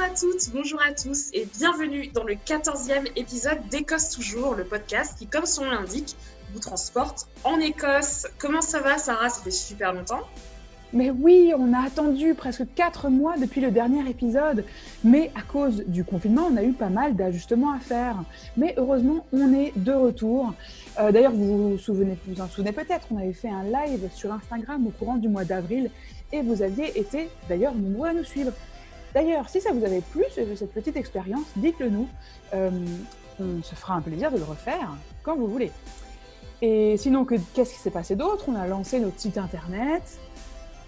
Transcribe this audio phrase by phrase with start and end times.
[0.00, 4.64] Bonjour à toutes, bonjour à tous et bienvenue dans le 14e épisode d'Écosse Toujours, le
[4.64, 6.16] podcast qui, comme son nom l'indique,
[6.54, 8.26] vous transporte en Écosse.
[8.38, 9.28] Comment ça va Sarah?
[9.28, 10.26] Ça fait super longtemps
[10.92, 14.64] mais oui, on a attendu presque 4 mois depuis le dernier épisode.
[15.04, 18.16] Mais à cause du confinement, on a eu pas mal d'ajustements à faire.
[18.56, 20.52] Mais heureusement, on est de retour.
[20.98, 24.32] Euh, d'ailleurs, vous vous, souvenez, vous en souvenez peut-être, on avait fait un live sur
[24.32, 25.92] Instagram au courant du mois d'avril
[26.32, 28.50] et vous aviez été d'ailleurs nombreux à nous suivre.
[29.14, 32.08] D'ailleurs, si ça vous avait plu, cette petite expérience, dites-le nous.
[32.54, 32.70] Euh,
[33.40, 34.92] on se fera un plaisir de le refaire
[35.22, 35.72] quand vous voulez.
[36.62, 38.44] Et sinon, qu'est-ce qui s'est passé d'autre?
[38.48, 40.02] On a lancé notre site internet,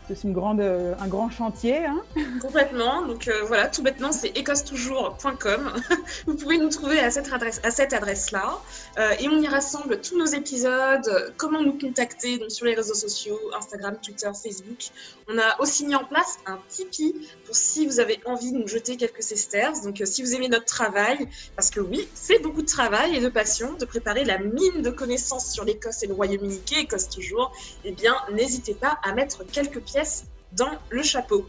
[0.09, 1.84] c'est une grande, euh, un grand chantier.
[1.84, 2.02] Hein
[2.41, 3.06] Complètement.
[3.06, 5.73] Donc euh, voilà, tout bêtement, c'est écossetoujours.com.
[6.27, 8.59] Vous pouvez nous trouver à cette adresse, à cette adresse-là,
[8.98, 12.95] euh, et on y rassemble tous nos épisodes, comment nous contacter donc sur les réseaux
[12.95, 14.90] sociaux, Instagram, Twitter, Facebook.
[15.29, 17.15] On a aussi mis en place un Tipeee
[17.46, 19.82] pour si vous avez envie de nous jeter quelques sesterces.
[19.82, 23.29] Donc si vous aimez notre travail, parce que oui, c'est beaucoup de travail et de
[23.29, 27.52] passion de préparer la mine de connaissances sur l'Écosse et le Royaume-Uni, qui Écosse toujours.
[27.84, 31.46] Eh bien, n'hésitez pas à mettre quelques pièces dans le chapeau.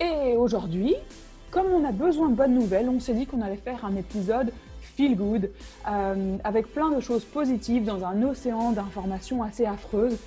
[0.00, 0.94] Et aujourd'hui,
[1.50, 4.52] comme on a besoin de bonnes nouvelles, on s'est dit qu'on allait faire un épisode
[4.96, 5.50] feel good,
[5.88, 10.18] euh, avec plein de choses positives dans un océan d'informations assez affreuses.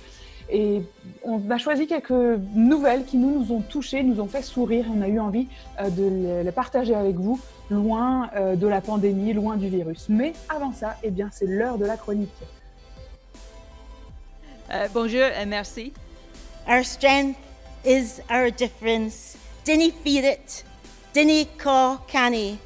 [0.50, 0.82] Et
[1.24, 4.86] on a choisi quelques nouvelles qui nous, nous ont touchés, nous ont fait sourire.
[4.86, 5.46] Et on a eu envie
[5.80, 10.06] euh, de les partager avec vous, loin euh, de la pandémie, loin du virus.
[10.08, 12.30] Mais avant ça, eh bien, c'est l'heure de la chronique.
[14.92, 15.92] bonjour et merci.
[16.68, 17.40] Our strength
[17.82, 19.38] is our difference.
[19.64, 20.64] Dinny fear it,
[21.14, 22.58] dinny caw canny.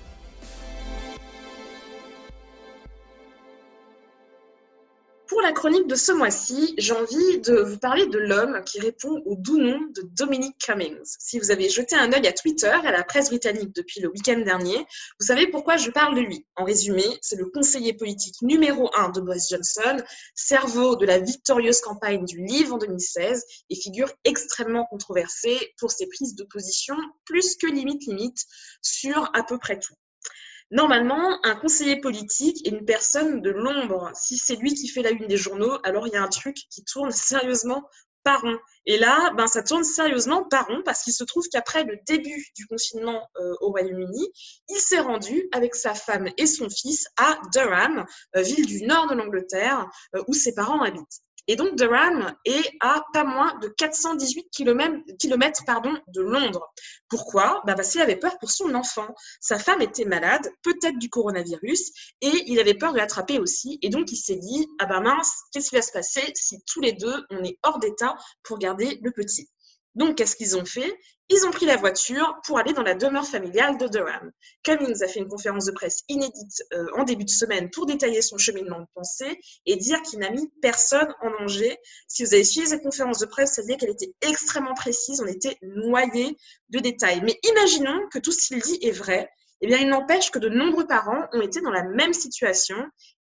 [5.33, 9.22] Pour la chronique de ce mois-ci, j'ai envie de vous parler de l'homme qui répond
[9.25, 11.16] au doux nom de Dominic Cummings.
[11.19, 14.10] Si vous avez jeté un œil à Twitter et à la presse britannique depuis le
[14.10, 14.76] week-end dernier,
[15.19, 16.44] vous savez pourquoi je parle de lui.
[16.54, 19.97] En résumé, c'est le conseiller politique numéro un de Boris Johnson,
[20.34, 26.09] cerveau de la victorieuse campagne du Livre en 2016 et figure extrêmement controversée pour ses
[26.09, 26.94] prises de position
[27.25, 28.44] plus que limite limite
[28.82, 29.94] sur à peu près tout.
[30.72, 34.10] Normalement, un conseiller politique est une personne de l'ombre.
[34.15, 36.56] Si c'est lui qui fait la une des journaux, alors il y a un truc
[36.71, 37.84] qui tourne sérieusement
[38.25, 38.59] par rond.
[38.87, 42.47] Et là, ben, ça tourne sérieusement par rond parce qu'il se trouve qu'après le début
[42.56, 44.28] du confinement euh, au Royaume-Uni,
[44.71, 48.06] il s'est rendu avec sa femme et son fils à Durham,
[48.37, 51.21] euh, ville du nord de l'Angleterre, euh, où ses parents habitent.
[51.52, 55.04] Et donc Durham est à pas moins de 418 km,
[56.08, 56.72] de Londres.
[57.10, 57.60] Pourquoi?
[57.66, 59.14] Bah Parce qu'il avait peur pour son enfant.
[59.38, 61.92] Sa femme était malade, peut-être du coronavirus,
[62.22, 63.78] et il avait peur de l'attraper aussi.
[63.82, 66.80] Et donc il s'est dit, ah ben mince, qu'est-ce qui va se passer si tous
[66.80, 69.46] les deux, on est hors d'état pour garder le petit?
[69.94, 70.98] Donc, qu'est-ce qu'ils ont fait?
[71.28, 74.32] Ils ont pris la voiture pour aller dans la demeure familiale de Durham.
[74.64, 78.22] Cummings a fait une conférence de presse inédite euh, en début de semaine pour détailler
[78.22, 81.78] son cheminement de pensée et dire qu'il n'a mis personne en danger.
[82.08, 85.20] Si vous avez suivi cette conférence de presse, ça veut dire qu'elle était extrêmement précise,
[85.22, 86.36] on était noyé
[86.70, 87.22] de détails.
[87.22, 89.31] Mais imaginons que tout ce qu'il dit est vrai.
[89.62, 92.76] Eh bien, il n'empêche que de nombreux parents ont été dans la même situation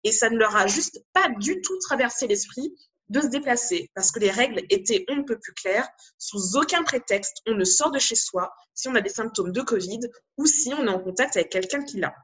[0.04, 2.74] et ça ne leur a juste pas du tout traversé l'esprit
[3.10, 5.88] de se déplacer parce que les règles étaient on ne peut plus claires.
[6.18, 9.60] Sous aucun prétexte, on ne sort de chez soi si on a des symptômes de
[9.60, 10.00] Covid
[10.38, 12.14] ou si on est en contact avec quelqu'un qui l'a.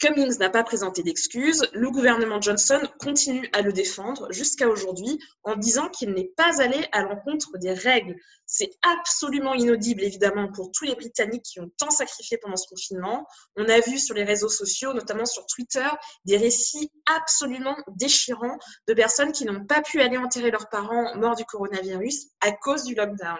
[0.00, 1.68] Cummings n'a pas présenté d'excuses.
[1.74, 6.88] Le gouvernement Johnson continue à le défendre jusqu'à aujourd'hui en disant qu'il n'est pas allé
[6.92, 8.16] à l'encontre des règles.
[8.46, 13.26] C'est absolument inaudible, évidemment, pour tous les Britanniques qui ont tant sacrifié pendant ce confinement.
[13.56, 15.88] On a vu sur les réseaux sociaux, notamment sur Twitter,
[16.24, 21.36] des récits absolument déchirants de personnes qui n'ont pas pu aller enterrer leurs parents morts
[21.36, 23.38] du coronavirus à cause du lockdown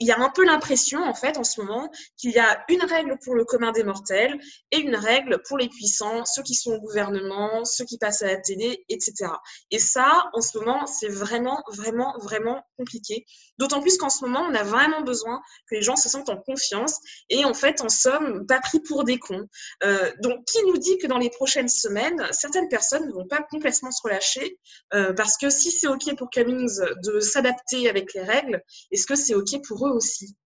[0.00, 2.82] il y a un peu l'impression, en fait, en ce moment, qu'il y a une
[2.82, 4.38] règle pour le commun des mortels
[4.72, 8.28] et une règle pour les puissants, ceux qui sont au gouvernement, ceux qui passent à
[8.28, 9.30] la télé, etc.
[9.70, 13.26] Et ça, en ce moment, c'est vraiment, vraiment, vraiment compliqué.
[13.58, 15.38] D'autant plus qu'en ce moment, on a vraiment besoin
[15.68, 16.98] que les gens se sentent en confiance
[17.28, 19.46] et, en fait, en somme, pas pris pour des cons.
[19.84, 23.42] Euh, donc, qui nous dit que dans les prochaines semaines, certaines personnes ne vont pas
[23.50, 24.58] complètement se relâcher
[24.94, 29.14] euh, parce que si c'est OK pour Cummings de s'adapter avec les règles, est-ce que
[29.14, 30.36] c'est OK pour eux aussi.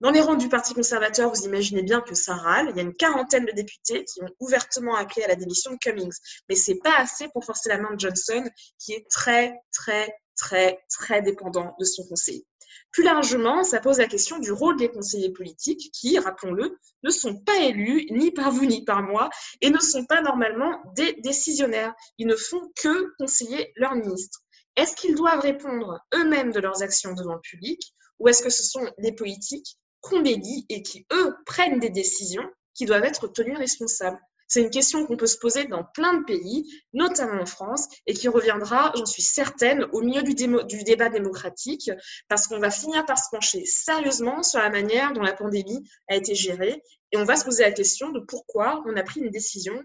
[0.00, 2.68] Dans les rangs du Parti conservateur, vous imaginez bien que ça râle.
[2.70, 5.76] Il y a une quarantaine de députés qui ont ouvertement appelé à la démission de
[5.76, 6.16] Cummings.
[6.48, 8.48] Mais c'est pas assez pour forcer la main de Johnson,
[8.78, 12.46] qui est très, très, très, très dépendant de son conseiller.
[12.92, 17.36] Plus largement, ça pose la question du rôle des conseillers politiques qui, rappelons-le, ne sont
[17.38, 19.28] pas élus ni par vous ni par moi
[19.60, 21.94] et ne sont pas normalement des décisionnaires.
[22.16, 24.40] Ils ne font que conseiller leur ministre.
[24.76, 27.94] Est-ce qu'ils doivent répondre eux-mêmes de leurs actions devant le public?
[28.20, 32.48] Ou est-ce que ce sont les politiques qu'on délie et qui, eux, prennent des décisions
[32.74, 34.20] qui doivent être tenues responsables?
[34.46, 38.14] C'est une question qu'on peut se poser dans plein de pays, notamment en France, et
[38.14, 41.88] qui reviendra, j'en suis certaine, au milieu du débat démocratique,
[42.28, 46.16] parce qu'on va finir par se pencher sérieusement sur la manière dont la pandémie a
[46.16, 46.82] été gérée,
[47.12, 49.80] et on va se poser la question de pourquoi on a pris une décision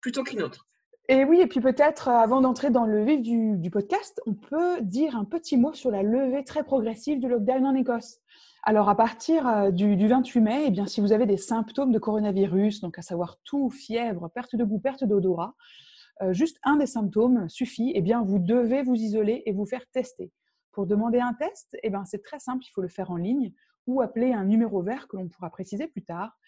[0.00, 0.64] plutôt qu'une autre.
[1.10, 4.80] Et oui, et puis peut-être, euh, avant d'entrer dans le vif du, podcast, on peut
[4.80, 8.20] dire un petit mot sur la levée très progressive du lockdown en Écosse.
[8.62, 11.98] Alors, à partir euh, du, 28 mai, eh bien, si vous avez des symptômes de
[11.98, 15.54] coronavirus, donc à savoir tout, fièvre, perte de goût, perte d'odorat,
[16.22, 19.84] euh, juste un des symptômes suffit, eh bien, vous devez vous isoler et vous faire
[19.92, 20.32] tester.
[20.72, 23.52] Pour demander un test, eh c'est très simple, il faut le faire en ligne
[23.86, 26.38] ou appeler un numéro vert que l'on pourra préciser plus tard.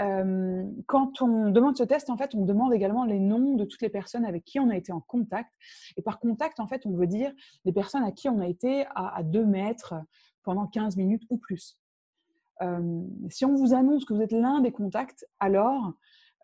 [0.00, 3.82] Euh, quand on demande ce test, en fait, on demande également les noms de toutes
[3.82, 5.50] les personnes avec qui on a été en contact.
[5.96, 7.32] Et par contact, en fait, on veut dire
[7.64, 9.94] les personnes à qui on a été à, à 2 mètres,
[10.44, 11.76] pendant 15 minutes ou plus.
[12.62, 15.94] Euh, si on vous annonce que vous êtes l'un des contacts, alors,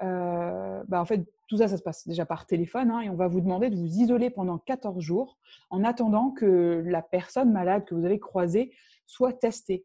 [0.03, 3.15] euh, bah en fait, tout ça, ça se passe déjà par téléphone hein, et on
[3.15, 5.39] va vous demander de vous isoler pendant 14 jours
[5.69, 8.73] en attendant que la personne malade que vous avez croisée
[9.07, 9.85] soit testée.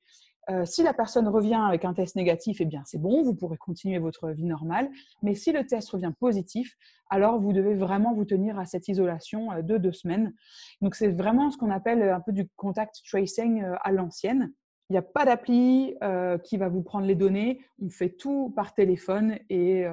[0.49, 3.57] Euh, si la personne revient avec un test négatif, eh bien c'est bon, vous pourrez
[3.57, 4.89] continuer votre vie normale.
[5.23, 6.75] Mais si le test revient positif,
[7.09, 10.33] alors vous devez vraiment vous tenir à cette isolation euh, de deux semaines.
[10.81, 14.53] Donc c'est vraiment ce qu'on appelle un peu du contact tracing euh, à l'ancienne.
[14.89, 15.95] Il n'y a pas d'appli
[16.43, 17.59] qui va vous prendre les données.
[17.81, 19.83] On fait tout par téléphone et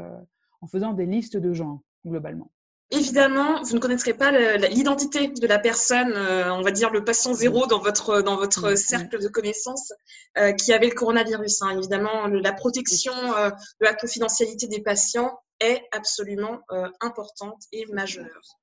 [0.60, 2.50] en faisant des listes de gens globalement.
[2.94, 7.32] Évidemment, vous ne connaîtrez pas l'identité de la personne, euh, on va dire le patient
[7.32, 8.76] zéro dans votre, dans votre mm, mm.
[8.76, 9.94] cercle de connaissances
[10.36, 11.62] euh, qui avait le coronavirus.
[11.62, 11.78] Hein.
[11.78, 16.58] Évidemment, la protection euh, de la confidentialité des patients est absolument
[17.00, 18.58] importante et majeure.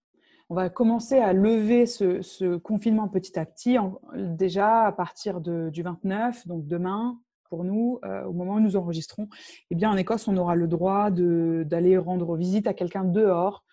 [0.50, 3.78] On va commencer à lever ce, confinement petit à petit,
[4.14, 7.18] déjà à partir du 29, donc demain,
[7.50, 9.30] pour nous, au moment où nous enregistrons,
[9.72, 13.64] eh bien, en Écosse, on aura le droit d'aller rendre visite à quelqu'un dehors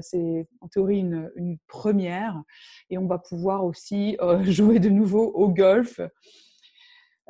[0.00, 2.42] c'est en théorie une, première.
[2.90, 6.00] Et on va pouvoir aussi euh, jouer de nouveau au golf.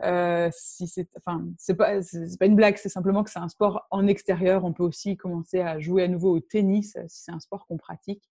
[0.02, 3.48] Euh, si c'est, enfin, c'est pas, c'est pas une blague, c'est simplement que c'est un
[3.48, 4.64] sport en extérieur.
[4.64, 7.76] On peut aussi commencer à jouer à nouveau au tennis si c'est un sport qu'on
[7.76, 8.28] pratique,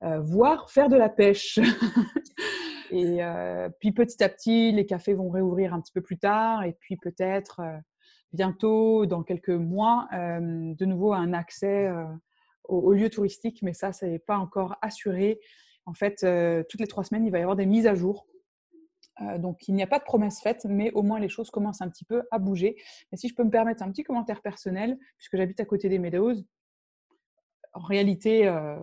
[0.00, 1.58] voire faire de la pêche.
[2.92, 3.18] et
[3.80, 6.96] puis petit à petit, les cafés vont réouvrir un petit peu plus tard, et puis
[6.96, 7.60] peut-être
[8.32, 11.90] bientôt, dans quelques mois, de nouveau un accès
[12.70, 15.40] au, lieu touristique, mais ça, ce n'est pas encore assuré.
[15.86, 18.26] En fait, euh, toutes les trois semaines, il va y avoir des mises à jour.
[19.20, 21.82] Euh, donc, il n'y a pas de promesse faite, mais au moins les choses commencent
[21.82, 22.76] un petit peu à bouger.
[23.12, 25.98] Et si je peux me permettre un petit commentaire personnel, puisque j'habite à côté des
[25.98, 26.36] Meadows,
[27.72, 28.76] en réalité, euh,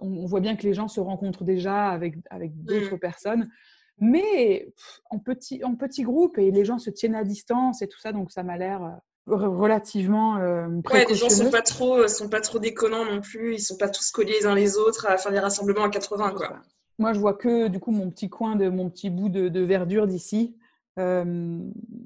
[0.00, 3.00] on, voit bien que les gens se rencontrent déjà avec, avec d'autres mmh.
[3.00, 3.50] personnes,
[3.98, 4.72] mais
[5.10, 8.12] en petit, en petit groupe et les gens se tiennent à distance et tout ça,
[8.12, 12.40] donc ça m'a l'air relativement euh, ouais, les gens sont pas trop euh, sont pas
[12.40, 13.54] trop déconnants non plus.
[13.54, 16.32] Ils sont pas tous collés les uns les autres à faire des rassemblements à 80
[16.32, 16.56] quoi.
[16.98, 20.06] Moi je vois que du coup mon petit coin de mon petit bout de, verdure
[20.06, 20.56] d'ici.
[20.98, 21.24] Euh,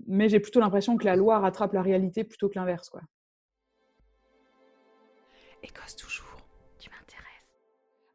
[0.07, 3.01] mais j'ai plutôt l'impression que la loi rattrape la réalité plutôt que l'inverse quoi.
[5.63, 6.37] Écosse toujours
[6.79, 7.55] tu m'intéresses.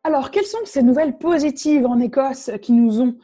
[0.04, 3.18] Alors quelles sont ces nouvelles positives en Écosse qui nous ont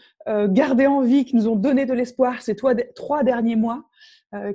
[0.48, 3.84] gardé en vie qui nous ont donné de l'espoir ces trois derniers mois?
[3.84, 3.93] euh,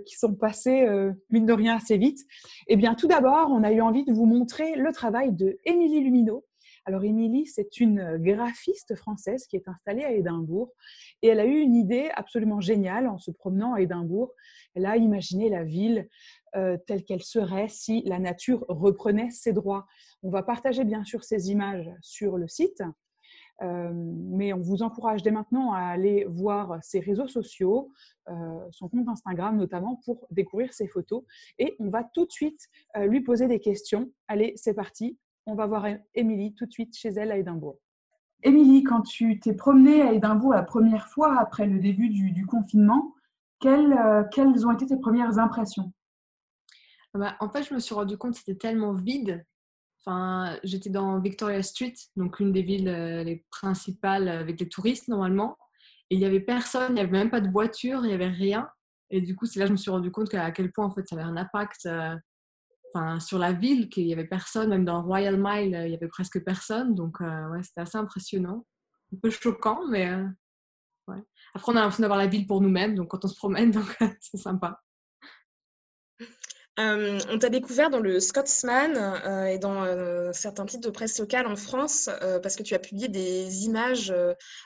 [0.04, 2.20] qui sont passés, euh, mine de rien, assez vite.
[2.66, 6.00] Eh bien, tout d'abord, on a eu envie de vous montrer le travail de Émilie
[6.00, 6.44] Lumineau.
[6.84, 10.72] Alors, Émilie, c'est une graphiste française qui est installée à Édimbourg
[11.20, 14.32] et elle a eu une idée absolument géniale en se promenant à Édimbourg.
[14.74, 16.08] Elle a imaginé la ville
[16.56, 19.86] euh, telle qu'elle serait si la nature reprenait ses droits.
[20.22, 22.82] On va partager bien sûr ces images sur le site.
[23.62, 27.92] Euh, mais on vous encourage dès maintenant à aller voir ses réseaux sociaux,
[28.28, 31.24] euh, son compte Instagram notamment, pour découvrir ses photos.
[31.58, 34.10] Et on va tout de suite euh, lui poser des questions.
[34.28, 35.18] Allez, c'est parti.
[35.46, 37.78] On va voir Émilie tout de suite chez elle à Édimbourg.
[38.42, 43.14] Émilie, quand tu t'es promenée à Édimbourg la première fois après le début du, confinement,
[43.58, 45.92] quelles, quelles, ont été tes premières impressions?
[47.14, 49.44] Bah, En fait, je me suis rendu compte que c'était tellement vide
[50.64, 55.56] J'étais dans Victoria Street, donc une des villes euh, les principales avec les touristes normalement.
[56.10, 58.28] Et il n'y avait personne, il n'y avait même pas de voiture, il n'y avait
[58.28, 58.68] rien.
[59.10, 60.90] Et du coup, c'est là que je me suis rendu compte à quel point en
[60.90, 65.02] fait, ça avait un impact euh, sur la ville, qu'il n'y avait personne, même dans
[65.02, 66.94] Royal Mile, il n'y avait presque personne.
[66.94, 68.64] Donc, euh, ouais, c'était assez impressionnant.
[69.12, 70.10] Un peu choquant, mais.
[71.54, 73.72] Après, on a l'impression d'avoir la ville pour nous-mêmes, donc quand on se promène,
[74.20, 74.80] c'est sympa.
[76.78, 81.18] Euh, on t'a découvert dans le Scotsman euh, et dans euh, certains titres de presse
[81.18, 82.08] locale en France
[82.42, 84.14] parce que tu as publié des images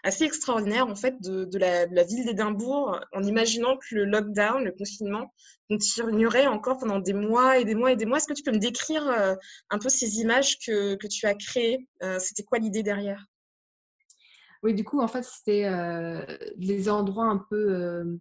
[0.03, 5.33] assez extraordinaires en fait de, la, ville d'Édimbourg en imaginant que le lockdown, le confinement
[5.71, 8.19] continuerait encore pendant des mois et des mois et des mois.
[8.19, 9.09] Est-ce que tu peux me décrire
[9.71, 11.87] un peu ces images que, tu as créées
[12.19, 13.25] C'était quoi l'idée derrière?
[14.63, 15.69] Oui, du coup, en fait, c'était
[16.57, 18.19] les endroits un peu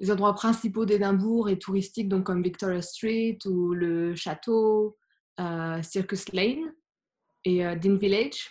[0.00, 4.96] les endroits principaux d'Édimbourg et touristiques, donc comme Victoria Street ou le château,
[5.38, 6.72] euh, Circus Lane
[7.44, 8.50] et euh, Dean Village.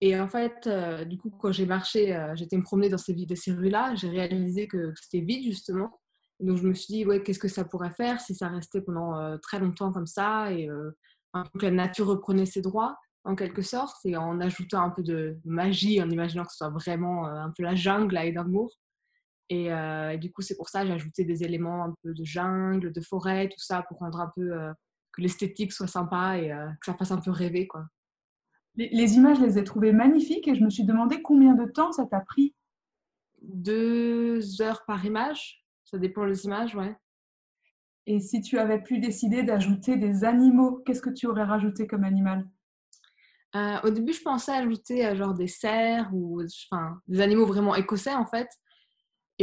[0.00, 3.52] Et en fait, euh, du coup, quand j'ai marché, j'étais me promener dans ces, ces
[3.52, 6.00] rues-là, j'ai réalisé que, c'était vide justement.
[6.40, 9.38] donc je me suis dit, ouais, qu'est-ce que ça pourrait faire si ça restait pendant
[9.38, 14.16] très longtemps comme ça et que la nature reprenait ses droits en quelque sorte et
[14.16, 17.76] en ajoutant un peu de magie, en imaginant que ce soit vraiment un peu la
[17.76, 18.76] jungle à Édimbourg.
[19.50, 22.24] Euh, et, du coup, c'est pour ça que j'ai ajouté des éléments un peu de
[22.24, 24.72] jungle, de forêt, tout ça, pour rendre un peu euh,
[25.12, 27.66] que l'esthétique soit sympa et euh, que ça fasse un peu rêver.
[27.66, 27.86] Quoi.
[28.76, 31.92] Les, images, je les ai trouvées magnifiques et je me suis demandé combien de temps
[31.92, 32.54] ça t'a pris.
[33.42, 35.64] Deux heures par image.
[35.84, 36.96] Ça dépend des images, ouais.
[38.06, 42.04] Et si tu avais pu décider d'ajouter des animaux, qu'est-ce que tu aurais rajouté comme
[42.04, 42.48] animal?
[43.54, 46.40] Au début, je pensais ajouter genre des cerfs ou
[46.72, 48.48] enfin, des animaux vraiment écossais en fait.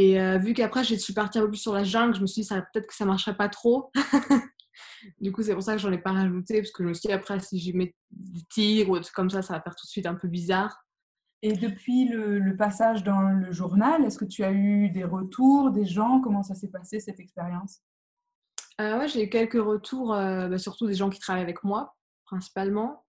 [0.00, 2.26] Et euh, vu qu'après, je suis partie un peu plus sur la jungle, je me
[2.26, 3.92] suis dit, peut-être que ça marcherait pas trop.
[5.20, 7.08] du coup, c'est pour ça que j'en ai pas rajouté, parce que je me suis
[7.08, 9.76] dit, après, si j'y mets des tigres ou des trucs comme ça, ça va faire
[9.76, 10.86] tout de suite un peu bizarre.
[11.42, 15.84] Et depuis le, passage dans le journal, est-ce que tu as eu des retours, des
[15.84, 16.22] gens?
[16.22, 17.82] Comment ça s'est passé cette expérience?
[18.80, 21.94] Euh, ouais, J'ai eu quelques retours, euh, bah, surtout des gens qui travaillent avec moi,
[22.24, 23.04] principalement,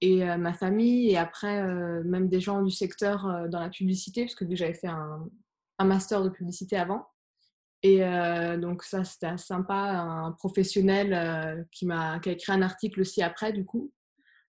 [0.00, 1.62] et ma famille, et après,
[2.02, 5.30] même des gens du secteur dans la publicité, parce que vu que j'avais fait un,
[5.78, 7.06] un master de publicité avant.
[7.82, 12.62] Et euh, donc ça, c'était sympa, un professionnel euh, qui m'a qui a écrit un
[12.62, 13.92] article aussi après, du coup.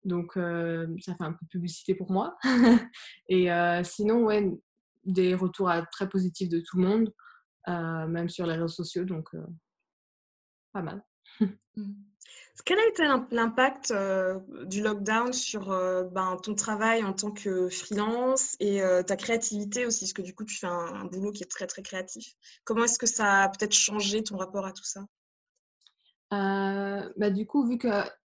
[0.06, 2.38] Donc euh, ça fait un peu de publicité pour moi.
[3.30, 3.50] et
[3.84, 4.52] sinon, ouais,
[5.04, 7.14] des retours très positifs de tout le monde,
[7.68, 9.30] même sur les réseaux sociaux, donc
[10.72, 11.04] pas mal.
[11.40, 11.94] Mmh.
[12.66, 17.68] Quel a été l'impact euh, du lockdown sur euh, ben, ton travail en tant que
[17.68, 20.06] freelance et euh, ta créativité aussi?
[20.06, 22.36] Parce que du coup, tu fais un, boulot qui est très, très créatif.
[22.64, 25.06] Comment est-ce que ça a peut-être changé ton rapport à tout ça?
[26.32, 27.90] Bah, Du coup, vu que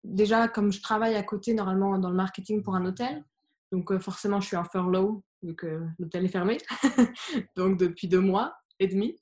[0.02, 3.24] déjà, comme je travaille à côté normalement dans le marketing pour un hôtel,
[3.70, 6.58] donc forcément, je suis en furlough vu que l'hôtel est fermé,
[7.56, 9.16] donc depuis deux mois et demi,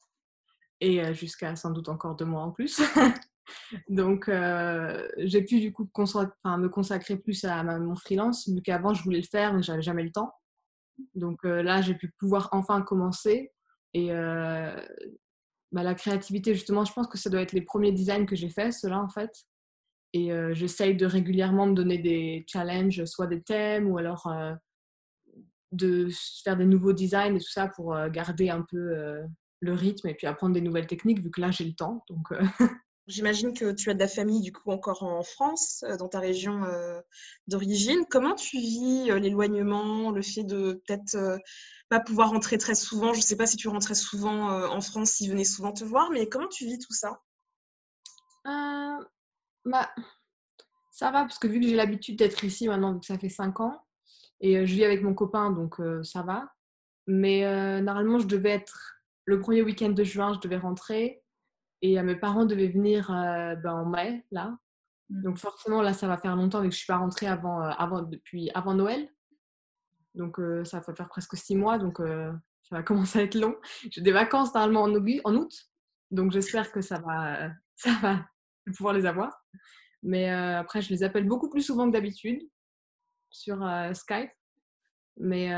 [0.80, 2.80] et jusqu'à sans doute encore deux mois en plus.
[3.88, 9.02] Donc, euh, j'ai pu du coup me consacrer plus à mon freelance, vu qu'avant je
[9.02, 10.32] voulais le faire, mais j'avais jamais le temps.
[11.14, 13.52] Donc euh, là, j'ai pu pouvoir enfin commencer.
[13.94, 14.74] Et euh,
[15.72, 18.50] bah, la créativité, justement, je pense que ça doit être les premiers designs que j'ai
[18.50, 19.30] fait, cela en fait.
[20.16, 24.32] Et j'essaye de régulièrement me donner des challenges, soit des thèmes ou alors
[25.72, 26.08] de
[26.44, 28.94] faire des nouveaux designs et tout ça pour garder un peu
[29.58, 32.04] le rythme et puis apprendre des nouvelles techniques, vu que là j'ai le temps.
[32.08, 32.28] Donc
[33.06, 36.20] J'imagine que tu as de la famille du coup encore en France, euh, dans ta
[36.20, 37.00] région euh,
[37.48, 38.06] d'origine.
[38.08, 41.38] Comment tu vis euh, l'éloignement, le fait de peut-être
[41.90, 43.12] pas pouvoir rentrer très souvent?
[43.12, 46.10] Je ne sais pas si tu rentrais souvent en France, s'ils venaient souvent te voir,
[46.10, 47.20] mais comment tu vis tout ça?
[49.66, 49.90] Bah,
[50.90, 53.84] Ça va, parce que vu que j'ai l'habitude d'être ici maintenant, ça fait 5 ans,
[54.40, 56.50] et je vis avec mon copain, donc ça va.
[57.06, 57.42] Mais
[57.82, 58.94] normalement, je devais être
[59.26, 61.23] le premier week-end de juin, je devais rentrer.
[61.86, 64.56] Et mes parents devaient venir ben, en mai, là.
[65.10, 65.22] Mmh.
[65.22, 67.60] Donc forcément, là, ça va faire longtemps mais que je ne suis pas rentrée avant,
[67.60, 69.06] avant, depuis, avant Noël.
[70.14, 73.54] Donc ça va faire presque six mois, donc ça va commencer à être long.
[73.90, 75.52] J'ai des vacances normalement en, en août,
[76.10, 78.24] donc j'espère que ça va, ça va
[78.74, 79.44] pouvoir les avoir.
[80.02, 82.40] Mais après, je les appelle beaucoup plus souvent que d'habitude
[83.28, 83.58] sur
[83.92, 84.30] Skype.
[85.18, 85.54] Mais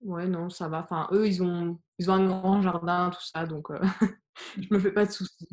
[0.00, 0.80] ouais, non, ça va.
[0.84, 3.68] Enfin, eux, ils ont, ils ont un grand jardin, tout ça, donc
[4.56, 5.48] je me fais pas de soucis.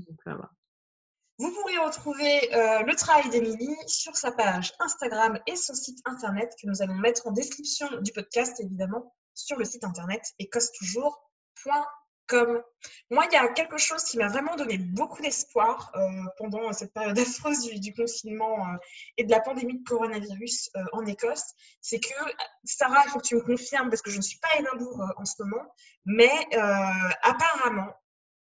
[1.39, 6.51] Vous pourrez retrouver euh, le travail d'Emilie sur sa page Instagram et son site internet
[6.59, 12.63] que nous allons mettre en description du podcast, évidemment, sur le site internet ecostoujours.com.
[13.11, 16.91] Moi, il y a quelque chose qui m'a vraiment donné beaucoup d'espoir euh, pendant cette
[16.91, 18.77] période affreuse du, confinement euh,
[19.17, 21.53] et de la pandémie de coronavirus en Écosse.
[21.81, 22.15] C'est que,
[22.63, 25.03] Sarah, il faut que tu me confirmes, parce que je ne suis pas à Édimbourg
[25.17, 25.71] en ce moment,
[26.03, 26.31] mais
[27.21, 27.93] apparemment,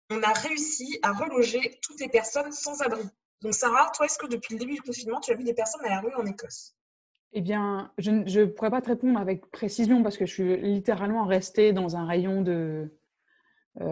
[0.09, 3.03] on a réussi à reloger toutes les personnes sans abri.
[3.41, 5.85] Donc Sarah, toi, est-ce que depuis le début du confinement, tu as vu des personnes
[5.85, 6.75] à la rue en Écosse?
[7.33, 11.25] Eh bien, je ne pourrais pas te répondre avec précision parce que je suis littéralement
[11.25, 12.89] restée dans un rayon de,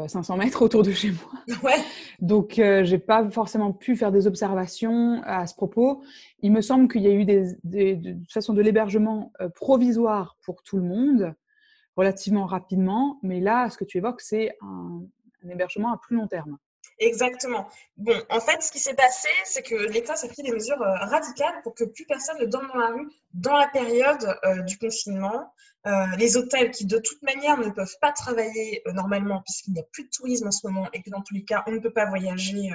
[0.07, 1.31] 500 mètres autour de chez moi.
[1.61, 1.75] Ouais.
[2.21, 6.03] Donc, je j'ai pas forcément pu faire des observations à ce propos.
[6.39, 10.63] Il me semble qu'il y a eu des, des, de façon de l'hébergement provisoire pour
[10.63, 11.35] tout le monde,
[11.97, 13.19] relativement rapidement.
[13.23, 15.01] Mais là, ce que tu évoques, c'est un,
[15.45, 16.57] un hébergement à plus long terme.
[16.99, 17.67] Exactement.
[17.97, 20.95] Bon, en fait, ce qui s'est passé, c'est que l'État s'est pris des mesures euh,
[20.95, 24.77] radicales pour que plus personne ne dorme dans la rue dans la période euh, du
[24.77, 25.53] confinement.
[25.85, 29.83] Euh, les hôtels qui, de toute manière, ne peuvent pas travailler normalement puisqu'il n'y a
[29.91, 31.91] plus de tourisme en ce moment et que dans tous les cas, on ne peut
[31.91, 32.71] pas voyager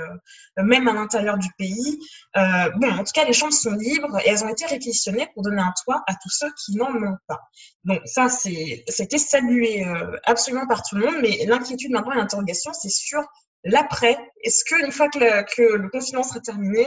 [0.56, 1.98] même à l'intérieur du pays.
[2.34, 5.62] bon, en tout cas, les chambres sont libres et elles ont été réquisitionnées pour donner
[5.62, 7.40] un toit à tous ceux qui n'en ont pas.
[7.84, 9.86] Donc ça, c'était salué
[10.24, 13.22] absolument par tout le monde, mais l'inquiétude maintenant et l'interrogation, c'est sur
[13.64, 14.18] l'après.
[14.42, 16.86] Est-ce qu'une fois que le, que le confinement sera terminé,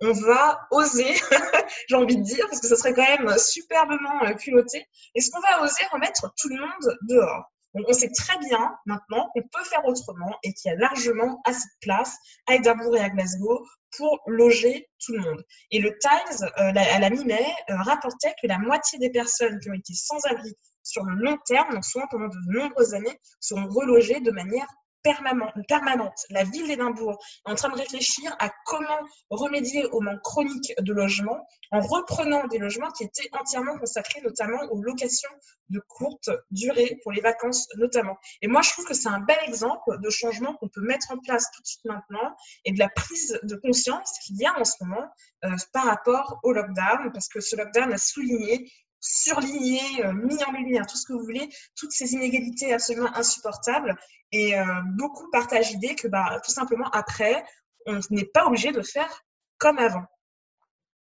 [0.00, 1.14] on va oser,
[1.88, 5.40] j'ai envie de dire, parce que ce serait quand même superbement euh, piloté, est-ce qu'on
[5.40, 9.84] va oser remettre tout le monde dehors on sait très bien maintenant qu'on peut faire
[9.84, 12.16] autrement et qu'il y a largement assez de place
[12.48, 13.64] à Edinburgh et à Glasgow
[13.96, 15.44] pour loger tout le monde.
[15.70, 19.70] Et le Times, euh, à la mi-mai, euh, rapportait que la moitié des personnes qui
[19.70, 23.68] ont été sans abri sur le long terme, donc souvent pendant de nombreuses années, seront
[23.68, 24.66] relogées de manière
[25.02, 26.26] permanente.
[26.30, 28.98] La ville d'Édimbourg est en train de réfléchir à comment
[29.30, 34.60] remédier au manque chronique de logements en reprenant des logements qui étaient entièrement consacrés notamment
[34.70, 35.30] aux locations
[35.68, 38.18] de courte durée pour les vacances notamment.
[38.42, 41.18] Et moi, je trouve que c'est un bel exemple de changement qu'on peut mettre en
[41.18, 44.64] place tout de suite maintenant et de la prise de conscience qu'il y a en
[44.64, 45.06] ce moment
[45.44, 50.52] euh, par rapport au lockdown, parce que ce lockdown a souligné surligné, euh, mis en
[50.52, 53.96] lumière, tout ce que vous voulez, toutes ces inégalités absolument insupportables.
[54.32, 54.64] Et euh,
[54.96, 57.42] beaucoup partagent l'idée que bah, tout simplement après,
[57.86, 59.24] on n'est pas obligé de faire
[59.58, 60.04] comme avant.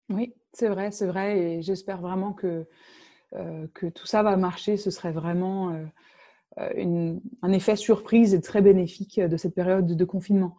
[0.09, 1.39] Oui, c'est vrai, c'est vrai.
[1.39, 2.67] Et j'espère vraiment que,
[3.35, 4.75] euh, que tout ça va marcher.
[4.77, 5.79] Ce serait vraiment
[6.57, 10.55] un effet surprise et très bénéfique de cette période de confinement.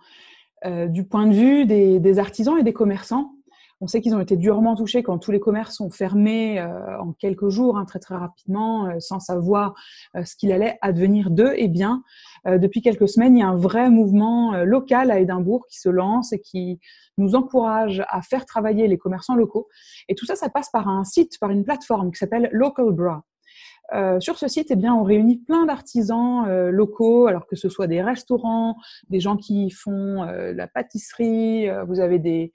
[0.65, 3.35] du point de vue des artisans et des commerçants,
[3.81, 7.13] on sait qu'ils ont été durement touchés quand tous les commerces sont fermés euh, en
[7.13, 9.75] quelques jours, hein, très très rapidement, euh, sans savoir
[10.17, 11.53] euh, ce qu'il allait advenir d'eux.
[11.57, 12.03] Eh bien,
[12.47, 16.33] depuis quelques semaines, il y a un vrai mouvement local à Édimbourg qui se lance
[16.33, 16.79] et qui
[17.17, 19.69] nous encourage à faire travailler les commerçants locaux.
[20.09, 23.25] Et tout ça, ça passe par un site, par une plateforme qui s'appelle Local Bra.
[24.21, 28.03] sur ce site, eh bien, on réunit plein d'artisans locaux, alors que ce soit des
[28.03, 28.77] restaurants,
[29.09, 32.53] des gens qui font la pâtisserie, vous avez des,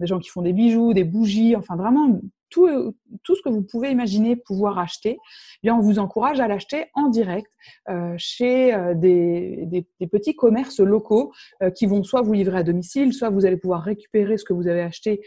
[0.00, 3.62] des gens qui font des bijoux, des bougies, enfin vraiment tout, tout ce que vous
[3.62, 5.18] pouvez imaginer pouvoir acheter.
[5.62, 7.50] Eh on vous encourage à l'acheter en direct
[7.88, 11.32] euh, chez euh, des, des, petits commerces locaux
[11.62, 14.52] euh, qui vont soit vous livrer à domicile, soit vous allez pouvoir récupérer ce que
[14.52, 15.20] vous avez acheté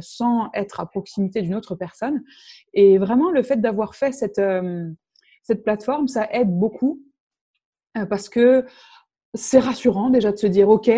[0.00, 2.22] sans être à proximité d'une autre personne.
[2.74, 4.40] Et vraiment, le fait d'avoir fait cette,
[5.42, 7.02] cette plateforme, ça aide beaucoup
[8.08, 8.64] parce que
[9.34, 10.90] c'est rassurant déjà de se dire, OK,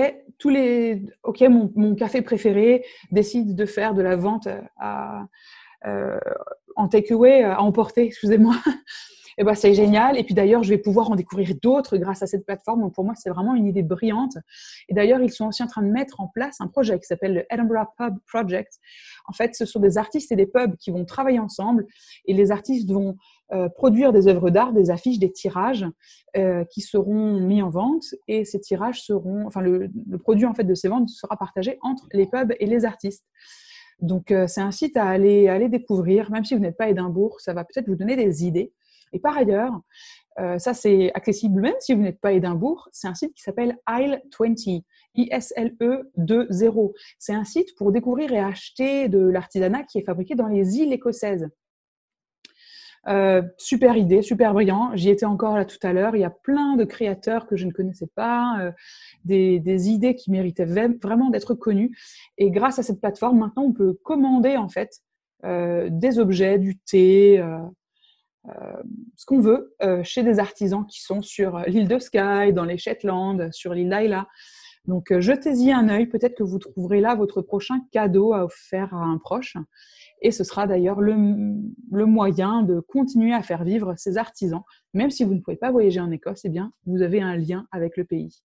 [0.42, 5.28] tous les, OK, mon, café préféré décide de faire de la vente à,
[5.87, 6.18] euh,
[6.74, 8.57] en takeaway, à emporter, excusez-moi.
[8.66, 8.70] Et
[9.38, 10.18] eh ben, c'est génial.
[10.18, 12.81] Et puis d'ailleurs, je vais pouvoir en découvrir d'autres grâce à cette plateforme.
[12.81, 14.37] Donc pour moi, c'est vraiment une idée brillante.
[14.88, 17.35] Et d'ailleurs, ils sont aussi en train de mettre en place un projet qui s'appelle
[17.35, 18.81] le Edinburgh Pub Project.
[19.26, 21.87] En fait, ce sont des artistes et des pubs qui vont travailler ensemble.
[22.24, 23.16] Et les artistes vont
[23.52, 25.86] euh, produire des œuvres d'art, des affiches, des tirages
[26.38, 30.64] euh, qui seront mis en vente et ces tirages seront, enfin le, produit en fait
[30.64, 33.26] de ces ventes sera partagé entre les pubs et les artistes.
[34.00, 36.88] Donc euh, c'est un site à aller, aller découvrir, même si vous n'êtes pas à
[36.88, 38.72] Édimbourg, ça va peut-être vous donner des idées.
[39.12, 39.78] Et par ailleurs,
[40.56, 43.76] ça c'est accessible même si vous n'êtes pas à Édimbourg, c'est un site qui s'appelle
[43.86, 44.82] Isle20,
[45.14, 46.92] I-S-L-E 2.0.
[47.18, 50.94] C'est un site pour découvrir et acheter de l'artisanat qui est fabriqué dans les îles
[50.94, 51.50] écossaises.
[53.08, 54.92] Euh, super idée, super brillant.
[54.94, 56.14] J'y étais encore là tout à l'heure.
[56.14, 58.72] Il y a plein de créateurs que je ne connaissais pas, euh,
[59.24, 61.96] des, idées qui méritaient vraiment d'être connues.
[62.38, 65.00] Et grâce à cette plateforme, maintenant, on peut commander en fait
[65.44, 67.44] euh, des objets, du thé,
[69.16, 73.52] ce qu'on veut, chez des artisans qui sont sur l'île de Skye, dans les Shetland,
[73.52, 74.28] sur l'île d'Ayla.
[74.84, 76.06] Donc, jetez-y un œil.
[76.06, 79.56] Peut-être que vous trouverez là votre prochain cadeau à offrir à un proche.
[80.22, 81.14] Et ce sera d'ailleurs le,
[82.06, 84.62] moyen de continuer à faire vivre ces artisans.
[84.94, 87.66] Même si vous ne pouvez pas voyager en Écosse, eh bien, vous avez un lien
[87.72, 88.42] avec le pays.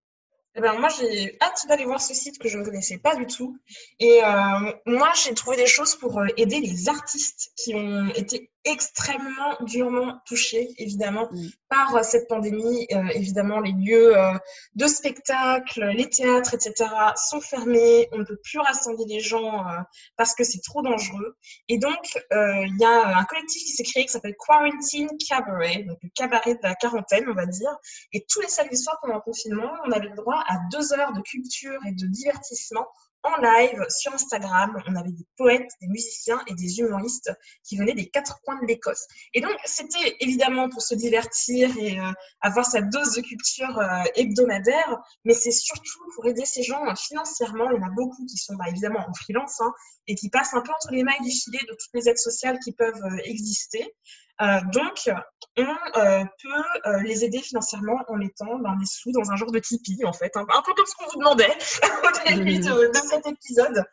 [0.55, 3.27] Eh ben, moi, j'ai hâte d'aller voir ce site que je ne connaissais pas du
[3.27, 3.55] tout.
[3.99, 8.49] Et euh, moi, j'ai trouvé des choses pour euh, aider les artistes qui ont été
[8.67, 11.47] extrêmement durement touchés, évidemment, Mm.
[11.69, 12.87] par euh, cette pandémie.
[12.91, 14.33] Euh, évidemment, les lieux euh,
[14.75, 18.07] de spectacle, les théâtres, etc., sont fermés.
[18.11, 19.79] On ne peut plus rassembler les gens euh,
[20.15, 21.35] parce que c'est trop dangereux.
[21.67, 25.97] Et donc, il y a un collectif qui s'est créé qui s'appelle Quarantine Cabaret, donc
[26.01, 27.75] le cabaret de la quarantaine, on va dire.
[28.13, 31.13] Et tous les samedis soirs pendant le confinement, on avait le droit à deux heures
[31.13, 32.87] de culture et de divertissement
[33.23, 34.81] en live sur Instagram.
[34.87, 37.31] On avait des poètes, des musiciens et des humoristes
[37.63, 39.05] qui venaient des quatre coins de l'Écosse.
[39.33, 44.03] Et donc, c'était évidemment pour se divertir et euh, avoir sa dose de culture euh,
[44.15, 47.69] hebdomadaire, mais c'est surtout pour aider ces gens euh, financièrement.
[47.71, 49.71] Il y en a beaucoup qui sont bah, évidemment en freelance hein,
[50.07, 52.59] et qui passent un peu entre les mailles du filet de toutes les aides sociales
[52.63, 53.85] qui peuvent euh, exister.
[54.41, 55.09] Euh, donc,
[55.57, 59.51] on euh, peut euh, les aider financièrement en mettant ben, des sous dans un genre
[59.51, 61.57] de Tipeee, en fait, un, un peu comme ce qu'on vous demandait
[62.31, 63.83] au début de, de cet épisode.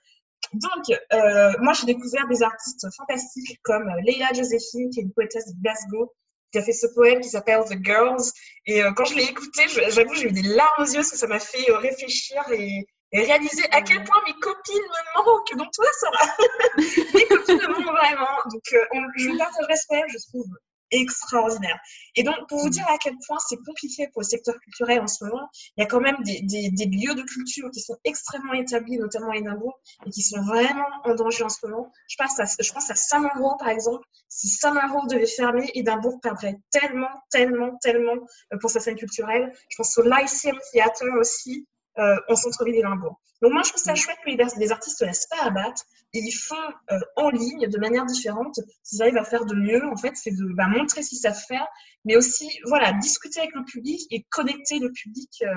[0.53, 5.47] Donc, euh, moi, j'ai découvert des artistes fantastiques comme Leila Josephine, qui est une poétesse
[5.49, 6.13] de Glasgow,
[6.53, 8.31] qui a fait ce poème qui s'appelle The Girls.
[8.67, 11.17] Et euh, quand je l'ai écouté, j'avoue, j'ai eu des larmes aux yeux parce que
[11.17, 15.57] ça m'a fait réfléchir et, et réaliser à quel point mes copines me manquent.
[15.57, 16.37] Donc, toi, Sarah,
[17.15, 18.29] mes copines me manquent vraiment.
[18.51, 20.47] Donc, euh, on- je partagerai ce je trouve
[20.91, 21.79] extraordinaire.
[22.15, 25.07] Et donc, pour vous dire à quel point c'est compliqué pour le secteur culturel en
[25.09, 27.97] ce moment, il y a quand même des, des, des lieux de culture qui sont
[28.05, 31.91] extrêmement établis, notamment à Édimbourg, et qui sont vraiment en danger en ce moment.
[32.09, 34.05] Je pense à, je pense à Saint-Mauro, par exemple.
[34.29, 38.15] Si Saint-Mauro devait fermer, Édimbourg perdrait tellement, tellement, tellement
[38.53, 39.53] euh, pour sa scène culturelle.
[39.71, 41.67] Je pense au Lyceum Theatre aussi,
[41.99, 43.21] euh, en centre-ville d'Édimbourg.
[43.45, 46.33] Donc moi, je trouve ça chouette que les, artistes ne laissent pas abattre et ils
[46.33, 46.55] font
[46.91, 48.59] euh, en ligne de manière différente.
[48.83, 51.45] S'ils arrivent à faire de mieux, en fait, c'est de bah, montrer ce qu'ils savent
[51.47, 51.67] faire,
[52.07, 55.49] mais aussi, voilà, discuter avec le public et connecter le public euh,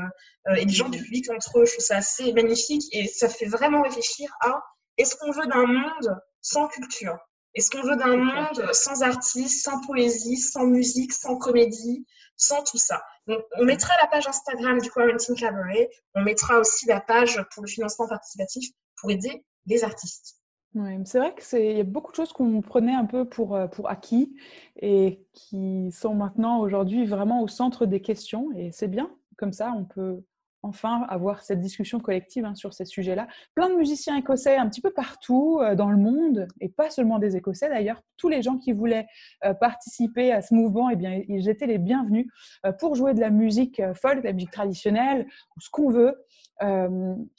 [0.50, 1.66] euh, et les gens du public entre eux.
[1.66, 4.62] Je trouve ça assez magnifique et ça fait vraiment réfléchir à
[4.98, 7.18] est-ce qu'on veut d'un monde sans culture?
[7.54, 12.78] Est-ce qu'on veut d'un monde sans artistes, sans poésie, sans musique, sans comédie, sans tout
[12.78, 13.02] ça?
[13.28, 17.70] On mettra la page Instagram du Quarantine Cabaret, on mettra aussi la page pour le
[17.70, 18.70] financement participatif
[19.02, 20.38] pour aider les artistes.
[20.74, 23.68] Mais c'est vrai qu'il y a beaucoup de choses qu'on prenait un peu pour, euh,
[23.68, 24.36] pour acquis
[24.80, 28.50] et qui sont maintenant aujourd'hui vraiment au centre des questions.
[28.56, 30.24] Et c'est bien, comme ça, on peut
[30.64, 33.28] enfin avoir cette discussion collective hein, sur ces sujets-là.
[33.56, 37.20] Plein de musiciens écossais un petit peu partout euh, dans le monde, et pas seulement
[37.20, 38.02] des Écossais d'ailleurs.
[38.18, 39.08] Tous les gens qui voulaient
[39.46, 42.28] euh, participer à ce mouvement, eh bien, ils étaient les bienvenus
[42.66, 46.16] euh, pour jouer de la musique folk, de la musique traditionnelle, ou ce qu'on veut,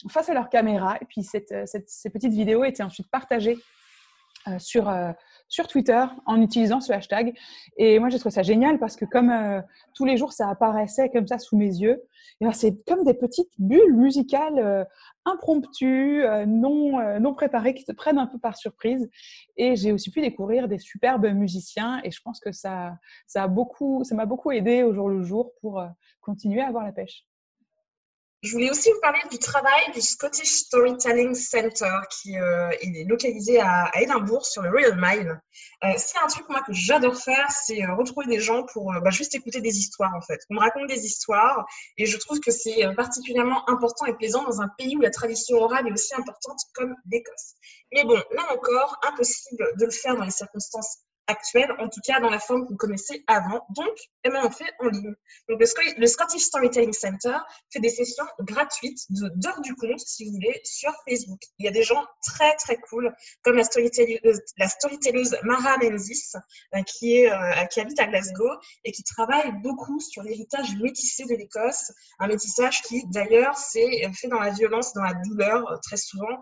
[0.09, 0.95] face à leur caméra.
[1.01, 3.57] Et puis ces petites vidéos étaient ensuite partagées
[4.57, 4.89] sur,
[5.49, 7.33] sur Twitter en utilisant ce hashtag.
[7.77, 9.61] Et moi, j'ai trouvé ça génial parce que comme euh,
[9.95, 12.01] tous les jours, ça apparaissait comme ça sous mes yeux,
[12.39, 14.85] ben, c'est comme des petites bulles musicales euh,
[15.25, 19.09] impromptues, euh, non, non préparées, qui te prennent un peu par surprise.
[19.57, 22.93] Et j'ai aussi pu découvrir des superbes musiciens et je pense que ça
[23.27, 25.83] ça a beaucoup, ça m'a beaucoup aidé au jour le jour pour
[26.21, 27.28] continuer à avoir la pêche.
[28.41, 33.59] Je voulais aussi vous parler du travail du Scottish Storytelling Center qui euh, est localisé
[33.59, 35.41] à, Édimbourg sur le Royal Mile.
[35.83, 39.09] Euh, c'est un truc moi que j'adore faire, c'est euh, retrouver des gens pour bah,
[39.09, 40.39] juste écouter des histoires en fait.
[40.49, 41.65] On me raconte des histoires
[41.97, 45.57] et je trouve que c'est particulièrement important et plaisant dans un pays où la tradition
[45.57, 47.55] orale est aussi importante comme l'Écosse.
[47.91, 50.99] Mais bon, là encore, impossible de le faire dans les circonstances
[51.29, 53.65] actuelle, en tout cas dans la forme que vous connaissez avant.
[53.69, 55.13] Donc, eh ben, on fait en ligne.
[55.47, 57.37] Donc, le, Scottish Storytelling Center
[57.71, 61.39] fait des sessions gratuites d'heures du compte, si vous voulez, sur Facebook.
[61.59, 63.13] Il y a des gens très, très cool,
[63.43, 66.33] comme la storytelleuse, la storytelleuse Mara Menzies,
[66.75, 68.49] euh, qui, est, euh, qui habite à Glasgow
[68.83, 71.91] et qui travaille beaucoup sur l'héritage métissé de l'Écosse.
[72.19, 76.39] Un métissage qui, d'ailleurs, s'est fait dans la violence, dans la douleur, euh, très souvent.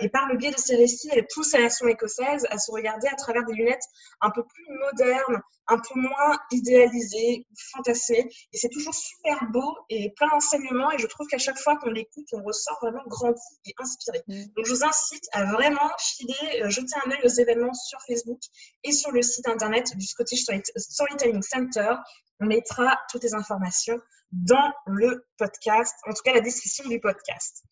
[0.00, 3.08] et par le biais de ces récits, elle pousse la nation écossaise à se regarder
[3.08, 3.84] à travers des lunettes
[4.22, 8.28] un peu plus moderne, un peu moins idéalisé, fantasé.
[8.52, 10.90] Et c'est toujours super beau et plein d'enseignements.
[10.92, 14.22] Et je trouve qu'à chaque fois qu'on l'écoute, on ressort vraiment grandi et inspiré.
[14.28, 14.44] Mmh.
[14.56, 18.40] Donc, je vous incite à vraiment filer, euh, jeter un œil aux événements sur Facebook
[18.84, 20.44] et sur le site internet du Scottish
[20.76, 21.94] Storytelling Center.
[22.40, 24.00] On mettra toutes les informations
[24.32, 27.62] dans le podcast, en tout cas la description du podcast.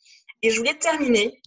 [0.42, 1.40] Et je voulais terminer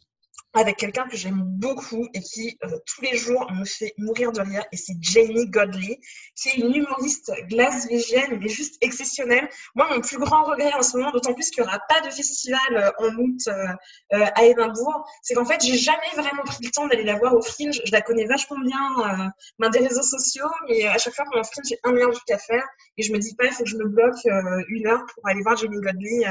[0.54, 4.42] avec quelqu'un que j'aime beaucoup et qui euh, tous les jours me fait mourir de
[4.42, 6.00] rire et c'est Jamie Godley
[6.36, 9.50] qui est une humoriste glasvégienne mais juste exceptionnelle.
[9.76, 12.10] Moi mon plus grand regret en ce moment, d'autant plus qu'il n'y aura pas de
[12.12, 16.70] festival euh, en août euh, à Édimbourg, c'est qu'en fait j'ai jamais vraiment pris le
[16.70, 17.82] temps d'aller la voir au Fringe.
[17.86, 21.66] Je la connais vachement bien ben, des réseaux sociaux mais à chaque fois qu'on Fringe
[21.68, 22.66] j'ai un meilleur truc à faire
[22.98, 24.24] et je me dis pas il faut que je me bloque
[24.70, 26.26] une heure pour aller voir Jamie Godley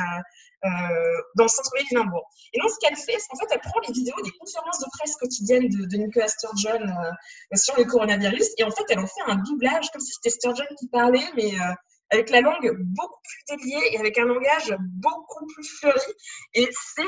[0.62, 2.31] dans le centre-ville d'Édimbourg.
[2.53, 4.87] Et donc, ce qu'elle fait, c'est qu'en fait, elle prend les vidéos des conférences de
[4.98, 6.87] presse quotidiennes de, de Nicolas Sturgeon
[7.55, 10.64] sur le coronavirus, et en fait, elle en fait un doublage, comme si c'était Sturgeon
[10.79, 11.53] qui parlait, mais
[12.12, 16.12] avec la langue beaucoup plus déliée et avec un langage beaucoup plus fleuri.
[16.55, 17.03] Et c'est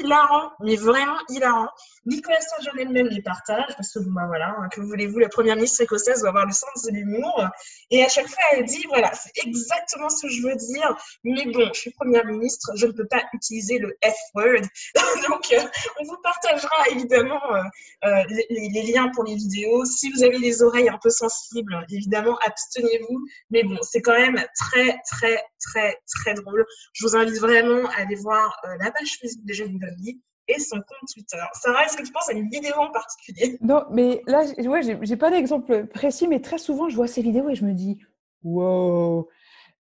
[0.00, 1.68] hilarant, mais vraiment hilarant.
[2.04, 5.80] Nicolas Sturgeon elle-même les partage, parce que bah, voilà, hein, que voulez-vous, la première ministre
[5.82, 7.44] écossaise doit avoir le sens de l'humour.
[7.90, 11.44] Et à chaque fois, elle dit, voilà, c'est exactement ce que je veux dire, mais
[11.46, 14.62] bon, je suis première ministre, je ne peux pas utiliser le F-word.
[15.28, 15.60] Donc, euh,
[16.00, 17.62] on vous partagera évidemment euh,
[18.04, 19.84] euh, les, les, liens pour les vidéos.
[19.84, 23.26] Si vous avez les oreilles un peu sensibles, évidemment, abstenez-vous.
[23.50, 26.64] Mais bon, c'est quand même très, très, très, très drôle.
[26.92, 30.76] Je vous invite vraiment à aller voir la page Facebook de Jenny Donnelly et son
[30.76, 31.42] compte Twitter.
[31.54, 33.58] Sarah, est-ce que tu penses à une vidéo en particulier?
[33.60, 37.48] Non, mais là, ouais, j'ai pas d'exemple précis, mais très souvent, je vois ces vidéos
[37.48, 37.98] et je me dis,
[38.44, 39.28] wow,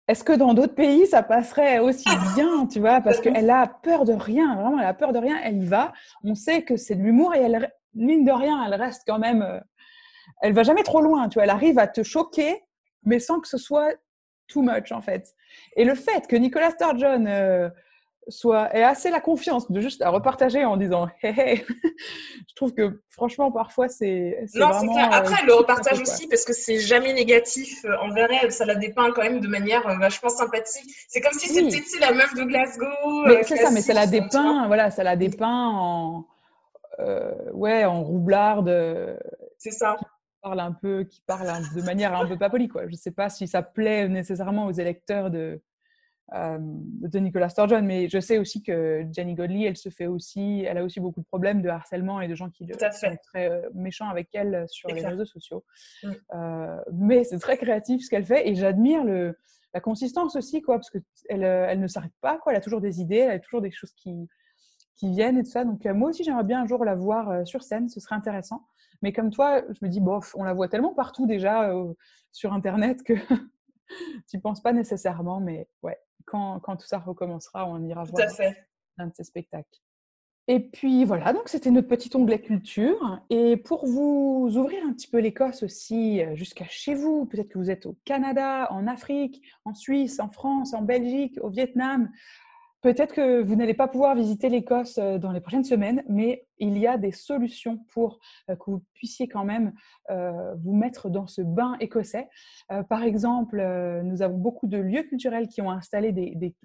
[0.07, 2.99] est-ce que dans d'autres pays, ça passerait aussi bien, tu vois?
[2.99, 5.93] Parce qu'elle a peur de rien, vraiment, elle a peur de rien, elle y va.
[6.23, 9.41] On sait que c'est de l'humour et elle, mine de rien, elle reste quand même.
[9.41, 9.59] Euh,
[10.41, 11.43] elle va jamais trop loin, tu vois?
[11.43, 12.61] Elle arrive à te choquer,
[13.03, 13.93] mais sans que ce soit
[14.51, 15.35] too much, en fait.
[15.75, 17.25] Et le fait que Nicolas Sturgeon.
[17.27, 17.69] Euh,
[18.27, 21.65] soit et assez la confiance de juste la repartager en disant hey, hey.
[22.49, 26.53] je trouve que franchement parfois c'est vraiment euh, après elle le repartage aussi parce que
[26.53, 30.89] c'est jamais négatif euh, envers elle ça la dépeint quand même de manière vachement sympathique
[31.07, 34.91] c'est comme si c'était la meuf de Glasgow c'est ça mais ça la dépeint voilà
[34.91, 36.27] ça la dépeint en
[37.53, 39.17] ouais en roublarde
[39.57, 39.97] c'est ça
[40.41, 43.29] parle un peu qui parle de manière un peu pas polie quoi je sais pas
[43.29, 45.61] si ça plaît nécessairement aux électeurs de
[46.33, 50.63] euh, de Nicolas Sturgeon, mais je sais aussi que Jenny Godley, elle se fait aussi,
[50.65, 53.69] elle a aussi beaucoup de problèmes de harcèlement et de gens qui sont très euh,
[53.73, 55.65] méchants avec elle sur les réseaux sociaux.
[56.03, 56.11] Mm.
[56.33, 59.37] Euh, mais c'est très créatif ce qu'elle fait et j'admire le,
[59.73, 62.53] la consistance aussi, quoi, parce qu'elle elle ne s'arrête pas, quoi.
[62.53, 64.29] Elle a toujours des idées, elle a toujours des choses qui,
[64.95, 65.65] qui viennent et tout ça.
[65.65, 68.67] Donc moi aussi, j'aimerais bien un jour la voir sur scène, ce serait intéressant.
[69.01, 71.73] Mais comme toi, je me dis, bof, on la voit tellement partout déjà
[72.31, 73.13] sur Internet que
[74.29, 78.27] tu penses pas nécessairement, mais ouais, quand, tout ça recommencera, on ira voir
[78.97, 79.79] un de ces spectacles.
[80.47, 83.21] Et puis voilà, donc c'était notre petit onglet culture.
[83.29, 87.59] Et pour vous ouvrir un petit peu l'Écosse aussi euh, jusqu'à chez vous, peut-être que
[87.59, 92.11] vous êtes au Canada, en Afrique, en Suisse, en France, en Belgique, au Vietnam,
[92.81, 96.79] Peut-être que vous n'allez pas pouvoir visiter l'Écosse euh, dans les prochaines semaines, mais il
[96.79, 99.73] y a des solutions pour euh, que vous puissiez quand même
[100.09, 102.27] euh, vous mettre dans ce bain écossais.
[102.89, 103.57] Par exemple,
[104.03, 106.55] nous avons beaucoup de lieux culturels qui ont installé des,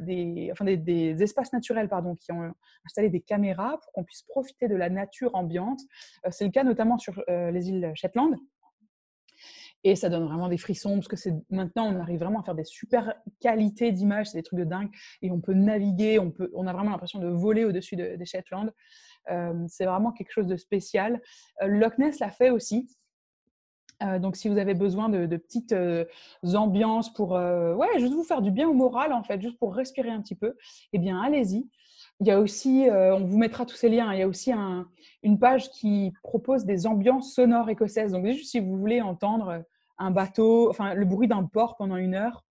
[0.53, 2.53] enfin des, espaces naturels pardon, qui ont
[2.85, 5.81] installé des caméras pour qu'on puisse profiter de la nature ambiante.
[6.31, 8.37] C'est le cas notamment sur les îles Shetland.
[9.89, 12.65] Et ça donne vraiment des frissons parce que maintenant on arrive vraiment à faire des
[12.65, 14.91] super qualités d'image, c'est des trucs de dingue
[15.23, 18.73] et on peut naviguer, on peut, on a vraiment l'impression de voler au-dessus des Shetland.
[19.31, 21.23] Euh, c'est vraiment quelque chose de spécial.
[21.63, 22.89] Euh, Loch Ness l'a fait aussi.
[24.03, 25.73] Euh, donc, si vous avez besoin de, petites
[26.43, 30.11] ambiances pour, ouais, juste vous faire du bien au moral en fait, juste pour respirer
[30.11, 30.57] un petit peu,
[30.95, 31.65] eh bien, allez-y.
[32.19, 34.13] Il y a aussi, on vous mettra tous ces liens.
[34.13, 34.51] Il y a aussi
[35.23, 38.11] une page qui propose des ambiances sonores écossaises.
[38.11, 39.65] Donc, juste si vous voulez entendre
[39.99, 42.45] un bateau, enfin le bruit d'un port pendant une heure,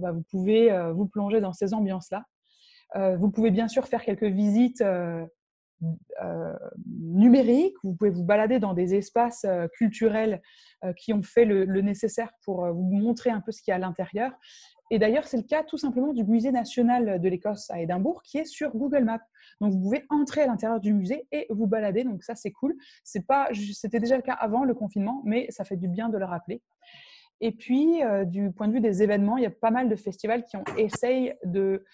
[0.00, 2.24] bah, vous pouvez euh, vous plonger dans ces ambiances-là.
[2.96, 5.24] Euh, vous pouvez bien sûr faire quelques visites euh,
[6.86, 7.76] numériques.
[7.84, 10.42] Vous pouvez vous balader dans des espaces culturels
[10.96, 13.76] qui ont fait le, le nécessaire pour vous montrer un peu ce qu'il y a
[13.76, 14.32] à l'intérieur.
[14.90, 18.38] Et d'ailleurs, c'est le cas tout simplement du Musée national de l'Écosse à Édimbourg qui
[18.38, 19.20] est sur Google Maps.
[19.60, 22.02] Donc, vous pouvez entrer à l'intérieur du musée et vous balader.
[22.04, 22.74] Donc, ça, c'est cool.
[23.04, 26.18] C'est pas, c'était déjà le cas avant le confinement, mais ça fait du bien de
[26.18, 26.60] le rappeler.
[27.40, 29.96] Et puis, euh, du point de vue des événements, il y a pas mal de
[29.96, 31.84] festivals qui ont essayé de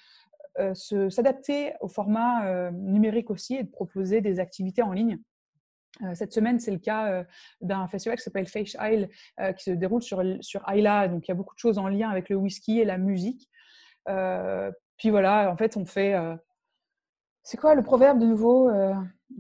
[0.59, 5.19] euh, s'adapter au format euh, numérique aussi et de proposer des activités en ligne.
[6.03, 7.25] Euh, cette semaine, c'est le cas euh,
[7.61, 9.09] d'un festival qui s'appelle Face Isle,
[9.41, 11.09] euh, qui se déroule sur, sur Isla.
[11.09, 13.49] Donc, il y a beaucoup de choses en lien avec le whisky et la musique.
[14.97, 16.15] puis voilà, en fait, on fait.
[17.43, 18.71] c'est quoi le proverbe de nouveau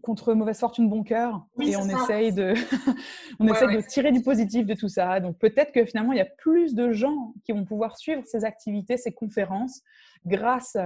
[0.03, 1.47] Contre mauvaise fortune, bon cœur?
[1.61, 2.55] et on essaye, de,
[3.39, 5.21] on essaye de tirer du positif de tout ça.
[5.21, 8.45] Donc, peut-être que finalement, il y a plus de gens qui vont pouvoir suivre ces
[8.45, 9.83] activités, ces conférences,
[10.25, 10.77] grâce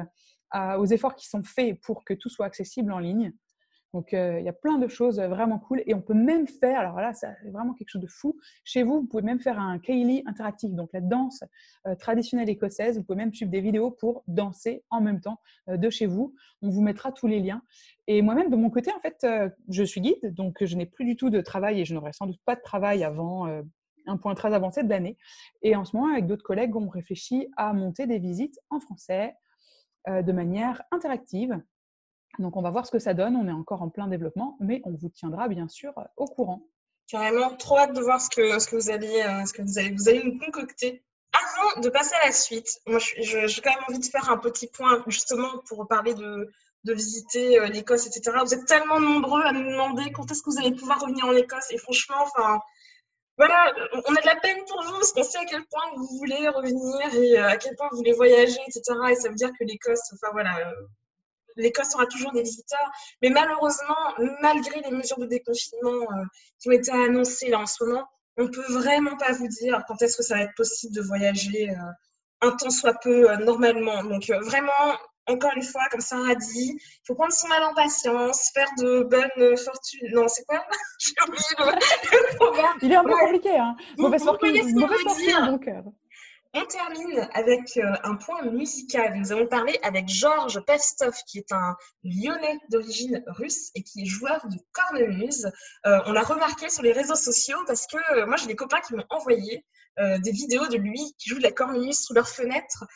[0.78, 3.32] aux efforts qui sont faits pour que tout soit accessible en ligne.
[3.92, 5.82] Donc, euh, il y a plein de choses vraiment cool.
[5.86, 8.38] Et on peut même faire, alors là, c'est vraiment quelque chose de fou.
[8.64, 11.42] Chez vous, vous pouvez même faire un Kaylee interactif, donc la danse
[11.86, 12.98] euh, traditionnelle écossaise.
[12.98, 16.34] Vous pouvez même suivre des vidéos pour danser en même temps euh, de chez vous.
[16.62, 17.62] On vous mettra tous les liens.
[18.06, 19.24] Et moi-même, de mon côté, en fait,
[19.68, 22.26] je suis guide, donc je n'ai plus du tout de travail et je n'aurai sans
[22.26, 23.46] doute pas de travail avant
[24.06, 25.16] un point très avancé de l'année.
[25.62, 29.36] Et en ce moment, avec d'autres collègues, on réfléchit à monter des visites en français,
[30.08, 31.62] de manière interactive.
[32.38, 34.80] Donc on va voir ce que ça donne, on est encore en plein développement, mais
[34.84, 36.62] on vous tiendra bien sûr au courant.
[37.08, 38.40] Carrément, trop hâte de voir ce que,
[38.76, 41.02] vous, allez, ce que vous, allez, vous allez nous concocter.
[41.32, 44.68] Avant de passer à la suite, moi j'ai quand même envie de faire un petit
[44.68, 46.48] point justement pour parler de,
[46.84, 48.38] visiter l'Écosse, etc.
[48.44, 51.34] Vous êtes tellement nombreux à nous demander quand est-ce que vous allez pouvoir revenir en
[51.34, 52.60] Écosse et franchement, enfin,
[53.40, 56.06] voilà, on a de la peine pour vous parce qu'on sait à quel point vous
[56.18, 58.82] voulez revenir et euh, à quel point vous voulez voyager, etc.
[59.10, 60.58] Et ça veut dire que l'Écosse, enfin voilà,
[61.60, 62.90] euh, l'Écosse aura toujours des visiteurs.
[63.22, 63.96] Mais malheureusement,
[64.40, 66.24] malgré les mesures de déconfinement euh,
[66.58, 69.82] qui ont été annoncées là en ce moment, on ne peut vraiment pas vous dire
[69.86, 71.74] quand est-ce que ça va être possible de voyager
[72.40, 74.02] un temps soit peu normalement.
[74.04, 74.96] Donc vraiment,
[75.26, 79.02] encore une fois, comme Sarah dit, il faut prendre son mal en patience, faire de
[79.02, 80.08] bonnes fortunes.
[80.12, 80.64] Non, c'est quoi?
[80.98, 85.84] J'ai oublié le, Il est un peu compliqué, hein Mauvaise fortune, mauvaise fortune cœur.
[86.52, 89.14] On termine avec euh, un point musical.
[89.16, 94.06] Nous allons parler avec Georges Pestov, qui est un lyonnais d'origine russe et qui est
[94.06, 95.46] joueur de cornemuse.
[95.86, 98.80] Euh, on l'a remarqué sur les réseaux sociaux parce que euh, moi, j'ai des copains
[98.80, 99.64] qui m'ont envoyé
[99.98, 102.86] des vidéos de lui qui joue de la cornemuse sous leur fenêtre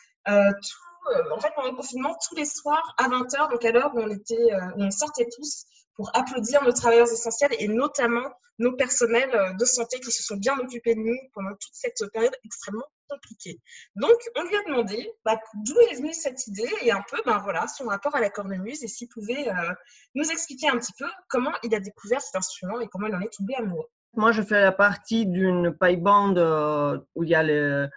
[1.13, 3.99] euh, en fait, pendant le confinement, tous les soirs à 20h, donc à l'heure où
[3.99, 5.65] on, euh, on sortait tous
[5.95, 8.29] pour applaudir nos travailleurs essentiels et notamment
[8.59, 12.01] nos personnels euh, de santé qui se sont bien occupés de nous pendant toute cette
[12.13, 13.59] période extrêmement compliquée.
[13.95, 17.39] Donc, on lui a demandé bah, d'où est venue cette idée et un peu, ben
[17.39, 19.47] voilà, son rapport à la cornemuse et s'il pouvait
[20.15, 23.21] nous expliquer un petit peu comment il a découvert cet instrument et comment il en
[23.21, 23.87] est tombé amoureux.
[24.15, 26.39] Moi, je fais la partie d'une paille bande
[27.15, 27.87] où il y a les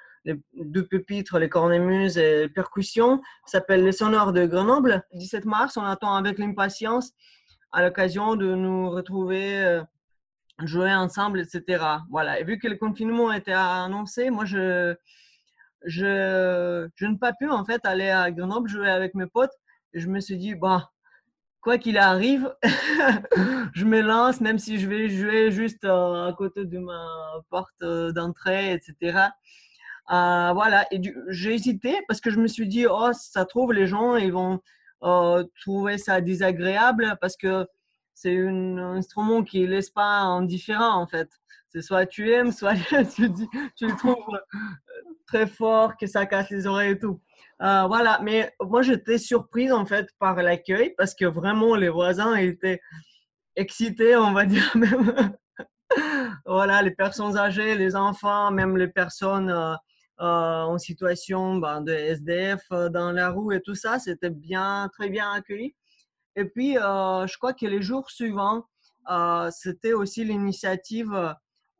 [0.54, 5.02] deux pupitres, les cornemuses et les percussions, s'appelle Les Sonores de Grenoble.
[5.14, 7.12] 17 mars, on attend avec l'impatience
[7.72, 9.82] à l'occasion de nous retrouver, euh,
[10.64, 11.84] jouer ensemble, etc.
[12.10, 12.40] Voilà.
[12.40, 14.94] Et vu que le confinement était annoncé, moi, je,
[15.84, 19.52] je, je n'ai pas pu en fait aller à Grenoble jouer avec mes potes.
[19.94, 20.90] Je me suis dit, bah,
[21.60, 22.54] quoi qu'il arrive,
[23.74, 27.82] je me lance, même si je vais jouer juste euh, à côté de ma porte
[27.82, 29.28] euh, d'entrée, etc.
[30.08, 34.16] Voilà, et j'ai hésité parce que je me suis dit, oh, ça trouve, les gens,
[34.16, 34.60] ils vont
[35.02, 37.66] euh, trouver ça désagréable parce que
[38.14, 41.28] c'est un instrument qui ne laisse pas indifférent, en fait.
[41.68, 42.74] C'est soit tu aimes, soit
[43.14, 43.28] tu,
[43.86, 44.58] le trouves euh,
[45.26, 47.20] très fort, que ça casse les oreilles et tout.
[47.60, 52.80] voilà, mais moi j'étais surprise en fait par l'accueil parce que vraiment les voisins étaient
[53.58, 55.34] excités, on va dire même.
[56.46, 59.74] voilà, les personnes âgées, les enfants, même les personnes euh,
[60.18, 63.98] en situation ben, de SDF euh, dans la rue et tout ça.
[63.98, 65.74] C'était bien, très bien accueilli.
[66.36, 68.64] Et puis, euh, je crois que les jours suivants,
[69.50, 71.34] c'était aussi l'initiative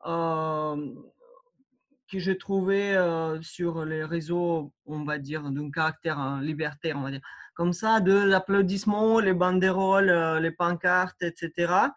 [0.04, 2.96] que j'ai trouvée
[3.42, 7.20] sur les réseaux, on va dire, d'un caractère hein, libertaire, on va dire.
[7.54, 11.90] Comme ça, de l'applaudissement, les banderoles, les pancartes, etc.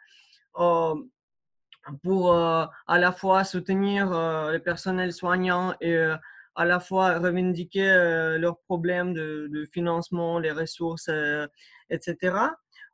[2.04, 4.12] pour à la fois soutenir
[4.52, 6.14] les personnels soignants et
[6.56, 11.48] à la fois revendiquer euh, leurs problèmes de, financement, les ressources, euh,
[11.90, 12.36] etc.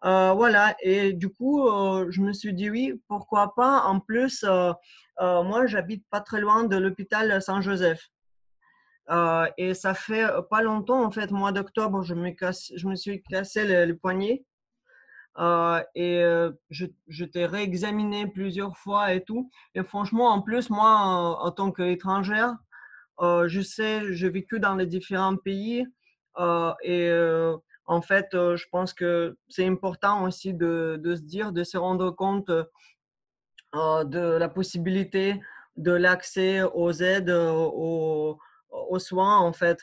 [0.05, 1.67] Euh, voilà, et du coup,
[2.09, 3.81] je me suis dit oui, pourquoi pas?
[3.85, 4.45] En plus,
[5.19, 8.09] moi, j'habite pas très loin de l'hôpital Saint-Joseph.
[9.57, 12.31] et ça fait pas longtemps, en fait, mois d'octobre, je, me
[12.75, 14.45] je me suis cassé le, poignet.
[15.37, 16.23] Et
[16.69, 19.49] je, je t'ai réexaminé plusieurs fois et tout.
[19.75, 20.89] Et franchement, en plus, moi,
[21.41, 22.55] en tant qu'étrangère,
[23.19, 25.87] euh, je sais, j'ai vécu dans les différents pays
[26.39, 31.51] euh, et euh, en fait, je pense que c'est important aussi de, de, se dire,
[31.51, 32.51] de se rendre compte
[33.73, 35.39] de la possibilité
[35.77, 38.37] de l'accès aux aides, aux,
[38.69, 39.79] aux, soins, en fait.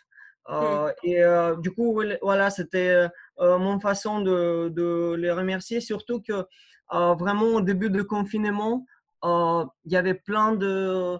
[0.48, 0.88] Mmh.
[1.04, 1.22] Et
[1.60, 3.08] du coup, voilà, c'était
[3.40, 6.44] mon façon de, les remercier, surtout que
[6.90, 8.84] vraiment au début du confinement,
[9.22, 11.18] il y avait plein de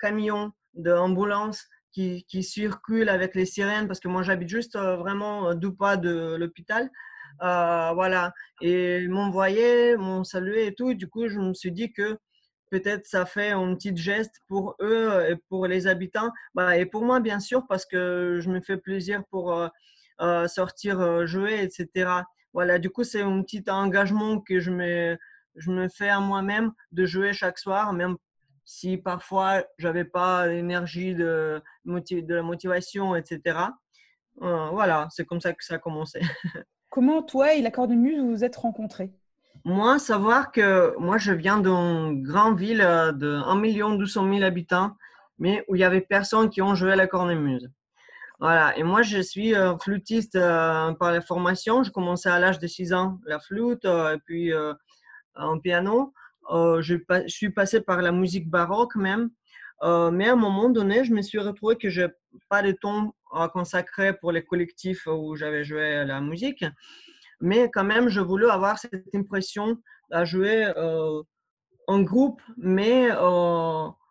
[0.00, 5.50] camions d'ambulances qui, qui, circulent avec les sirènes parce que moi j'habite juste euh, vraiment
[5.50, 6.90] euh, deux pas de l'hôpital.
[7.42, 8.32] Euh, voilà.
[8.60, 10.94] Et m'envoyer, m'ont salué et tout.
[10.94, 12.18] du coup, je me suis dit que
[12.70, 16.30] peut-être ça fait un petit geste pour eux et pour les habitants.
[16.54, 19.68] Bah, et pour moi, bien sûr, parce que je me fais plaisir pour
[20.46, 22.10] sortir jouer, etc.
[22.52, 22.78] Voilà.
[22.78, 25.18] Du coup, c'est un petit engagement que je me,
[25.56, 28.16] je me fais à moi-même de jouer chaque soir, même
[28.64, 33.58] si parfois j'avais pas l'énergie de, de la motivation, etc.
[34.42, 36.20] Euh, voilà, c'est comme ça que ça a commencé.
[36.88, 39.12] Comment toi et la cornemuse vous vous êtes rencontrés?
[39.64, 44.96] Moi, savoir que moi je viens d'une grande ville euh, de 1 200 000 habitants,
[45.38, 47.70] mais où il y avait personne qui ont joué à la cornemuse.
[48.44, 48.76] Voilà.
[48.76, 51.82] Et moi, je suis euh, flûtiste euh, par la formation.
[51.82, 54.52] Je commençais à l'âge de 6 ans la flûte, et puis
[55.34, 56.12] en piano.
[56.50, 59.30] Je, je, suis passée par la musique baroque même.
[60.12, 62.12] mais à un moment donné, je me suis retrouvée que je n'ai
[62.50, 66.66] pas de temps à consacrer pour les collectifs où j'avais joué la musique.
[67.40, 69.78] Mais quand même, je voulais avoir cette impression
[70.10, 70.70] à jouer
[71.86, 73.08] en groupe, mais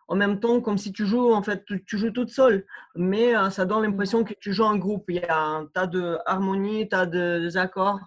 [0.08, 2.66] en même temps comme si tu joues, en fait, tu, joues toute seule.
[2.96, 5.06] Mais ça donne l'impression que tu joues en groupe.
[5.10, 8.00] Il y a un tas d'harmonies, tas d'accords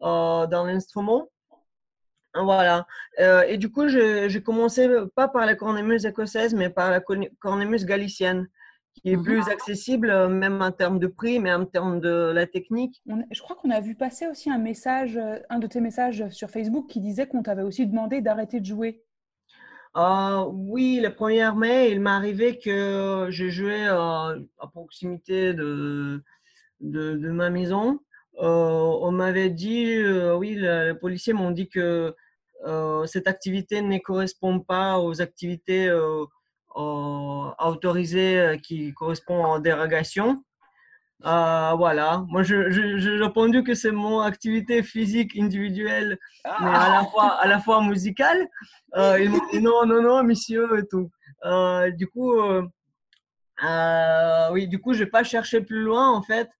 [0.00, 1.28] dans l'instrument.
[2.34, 2.86] Voilà.
[3.46, 7.00] et du coup, j'ai commencé pas par la cornemuse écossaise, mais par la
[7.40, 8.48] cornemuse galicienne
[8.94, 12.46] qui est plus accessible, euh, même en termes de prix, mais en termes de la
[12.46, 13.02] technique.
[13.30, 16.50] je crois qu'on a vu passer aussi un message, euh, un de tes messages sur
[16.50, 19.02] Facebook qui disait qu'on t'avait aussi demandé d'arrêter de jouer.
[19.96, 24.36] Euh, oui, le 1er mai, il m'est arrivé que j'ai joué à
[24.72, 26.22] proximité de,
[26.80, 28.00] ma maison.
[28.38, 29.96] on m'avait dit,
[30.36, 32.14] oui, les policiers m'ont dit que
[33.06, 35.90] cette activité ne correspond pas aux activités
[36.74, 40.42] autorisé euh, qui correspond en dérogation.
[41.24, 47.36] Euh, voilà, moi j'ai répondu que c'est mon activité physique individuelle, mais à la fois,
[47.40, 48.46] à la fois musicale.
[48.96, 51.10] Euh, ils m'ont dit non, non, non, monsieur et tout.
[51.44, 52.34] Euh, du coup,
[54.52, 56.50] oui, du coup, je n'ai pas cherché plus loin en fait,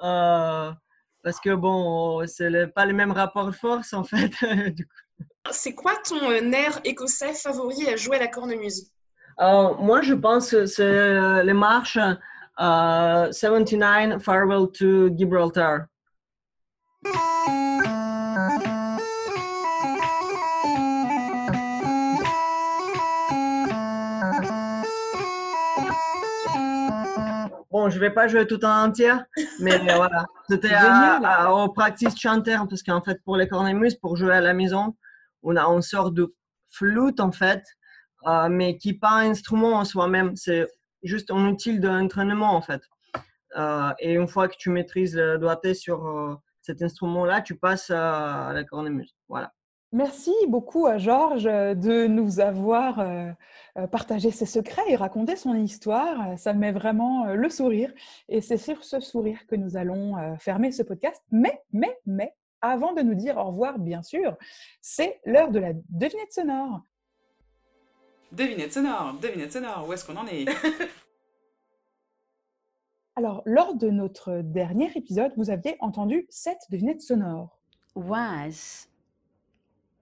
[0.00, 4.32] parce que bon, c'est pas le même rapport de force en fait.
[5.50, 8.90] c'est quoi ton air écossais favori à jouer à la cornemuse?
[9.40, 11.98] Euh, moi, je pense que c'est euh, les marches
[12.58, 15.86] 79 euh, Farewell to Gibraltar.
[27.70, 29.12] Bon, je vais pas jouer tout en entier,
[29.60, 30.26] mais voilà.
[30.48, 30.74] C'était
[31.50, 34.96] au practice chanter parce qu'en fait, pour les cornemuses, pour jouer à la maison,
[35.42, 36.34] on a une sorte de
[36.70, 37.62] flûte en fait
[38.26, 40.34] euh, mais qui pas un instrument en soi-même.
[40.36, 40.66] C'est
[41.02, 42.82] juste un outil d'entraînement en fait.
[43.56, 47.90] Euh, et une fois que tu maîtrises le doigté sur euh, cet instrument-là, tu passes
[47.90, 49.16] à la cornemuse.
[49.28, 49.52] Voilà.
[49.90, 53.02] Merci beaucoup à Georges de nous avoir
[53.90, 56.38] partagé ses secrets et raconté son histoire.
[56.38, 57.90] Ça me met vraiment le sourire.
[58.28, 61.22] Et c'est sur ce sourire que nous allons fermer ce podcast.
[61.30, 64.36] Mais, mais, mais, avant de nous dire au revoir, bien sûr,
[64.80, 66.82] c'est l'heure de la devinette sonore.
[68.30, 70.46] Devinette sonore, devinette sonore, où est-ce qu'on en est?
[73.16, 77.58] Alors, lors de notre dernier épisode, vous aviez entendu cette devinette sonore.
[77.94, 78.86] Was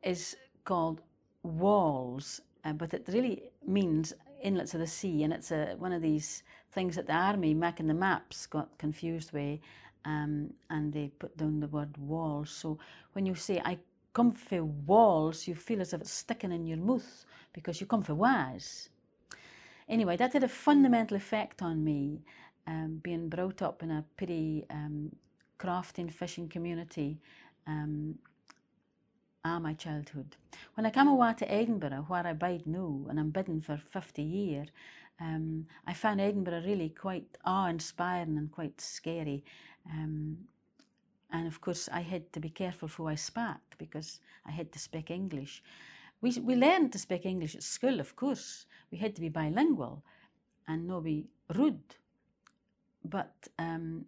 [0.05, 1.01] is called
[1.45, 4.13] walls, uh, but it really means
[4.43, 7.87] inlets of the sea, and it's a, one of these things that the army making
[7.87, 9.61] the maps got confused with,
[10.05, 12.51] um, and they put down the word walls.
[12.51, 12.79] So
[13.13, 13.79] when you say I
[14.17, 18.03] come for walls, you feel as if it's sticking in your mouth because you come
[18.03, 18.89] for was.
[19.91, 22.23] Anyway, that had a fundamental effect on me,
[22.67, 25.15] um, being brought up in a pretty um,
[25.59, 27.19] crafting fishing community
[27.67, 28.15] um,
[29.45, 30.35] all my childhood.
[30.75, 34.23] When I came away to Edinburgh, where I bide now, and I'm bidding for 50
[34.23, 34.69] years,
[35.21, 39.45] um, I found Edinburgh really quite awe-inspiring and quite scary.
[39.93, 40.39] Um,
[41.37, 44.79] and of course, I had to be careful who I spoke because I had to
[44.79, 45.63] speak English.
[46.23, 48.65] We, we learned to speak English at school, of course.
[48.91, 50.03] We had to be bilingual
[50.67, 51.95] and not be rude.
[53.05, 54.07] But um,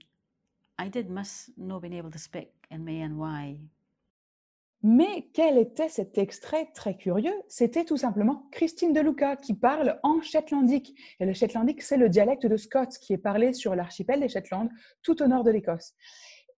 [0.79, 3.59] I did miss not being able to speak in my NY.
[4.83, 7.35] Mais quel était cet extrait très curieux?
[7.49, 10.95] C'était tout simplement Christine de Luca qui parle en shetlandique.
[11.21, 14.71] Et le shetlandique, c'est le dialecte de Scots qui est parlé sur l'archipel des Shetland,
[15.03, 15.95] tout au nord de l'Écosse.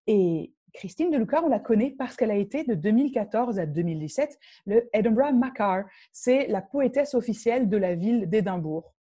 [0.06, 4.88] Et Christine Deluca, on la connaît parce qu'elle a été de 2014 à 2017 le
[4.92, 5.84] Edinburgh Macar.
[6.12, 8.92] C'est la poétesse officielle de la ville d'Édimbourg.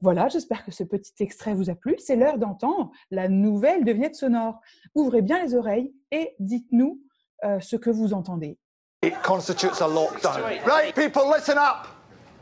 [0.00, 1.96] Voilà, j'espère que ce petit extrait vous a plu.
[1.98, 4.60] C'est l'heure d'entendre la nouvelle devinette sonore.
[4.94, 7.00] Ouvrez bien les oreilles et dites-nous
[7.44, 8.58] euh, ce que vous entendez.
[9.02, 10.42] It constitutes a lockdown.
[10.64, 11.97] Right, people, listen up.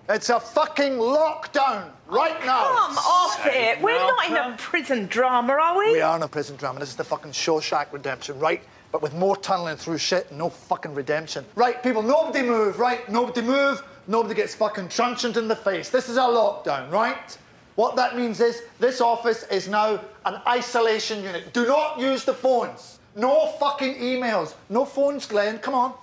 [0.09, 2.63] It's a fucking lockdown right now.
[2.63, 3.81] Come off it.
[3.81, 5.93] We're not in a prison drama, are we?
[5.93, 6.79] We are in a prison drama.
[6.79, 8.63] This is the fucking Shawshank redemption, right?
[8.93, 11.45] But with more tunneling through shit, and no fucking redemption.
[11.57, 13.09] Right, people, nobody move, right?
[13.11, 13.83] Nobody move.
[14.07, 15.91] Nobody gets fucking truncheoned in the face.
[15.91, 17.37] This is a lockdown, right?
[17.75, 21.53] What that means is this office is now an isolation unit.
[21.53, 23.01] Do not use the phones.
[23.17, 24.55] No fucking emails.
[24.71, 25.59] No phones, Glenn.
[25.59, 25.95] Come on.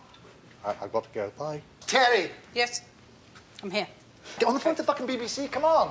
[0.66, 1.32] I've got to go.
[1.38, 1.62] Bye.
[1.88, 2.30] Terry.
[2.54, 2.82] Yes.
[3.64, 3.88] I'm here.
[4.40, 5.90] Get on the phone to fucking BBC, come on.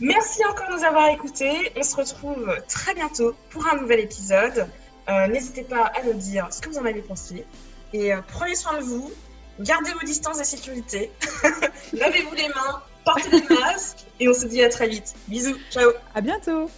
[0.00, 1.72] Merci encore de nous avoir écoutés.
[1.76, 4.68] On se retrouve très bientôt pour un nouvel épisode.
[5.08, 7.44] Euh, N'hésitez pas à nous dire ce que vous en avez pensé.
[7.92, 9.10] Et euh, prenez soin de vous.
[9.60, 11.10] Gardez vos distances de sécurité.
[11.94, 12.82] Lavez-vous les mains.
[13.04, 14.04] Portez des masques.
[14.20, 15.14] Et on se dit à très vite.
[15.28, 15.56] Bisous.
[15.70, 15.90] Ciao.
[16.14, 16.68] À bientôt.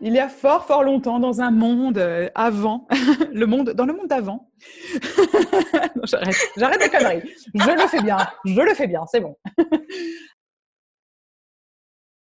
[0.00, 2.86] Il y a fort, fort longtemps, dans un monde euh, avant,
[3.32, 4.50] le monde, dans le monde d'avant.
[6.04, 7.22] J'arrête, j'arrête les conneries.
[7.54, 9.36] Je le fais bien, je le fais bien, c'est bon.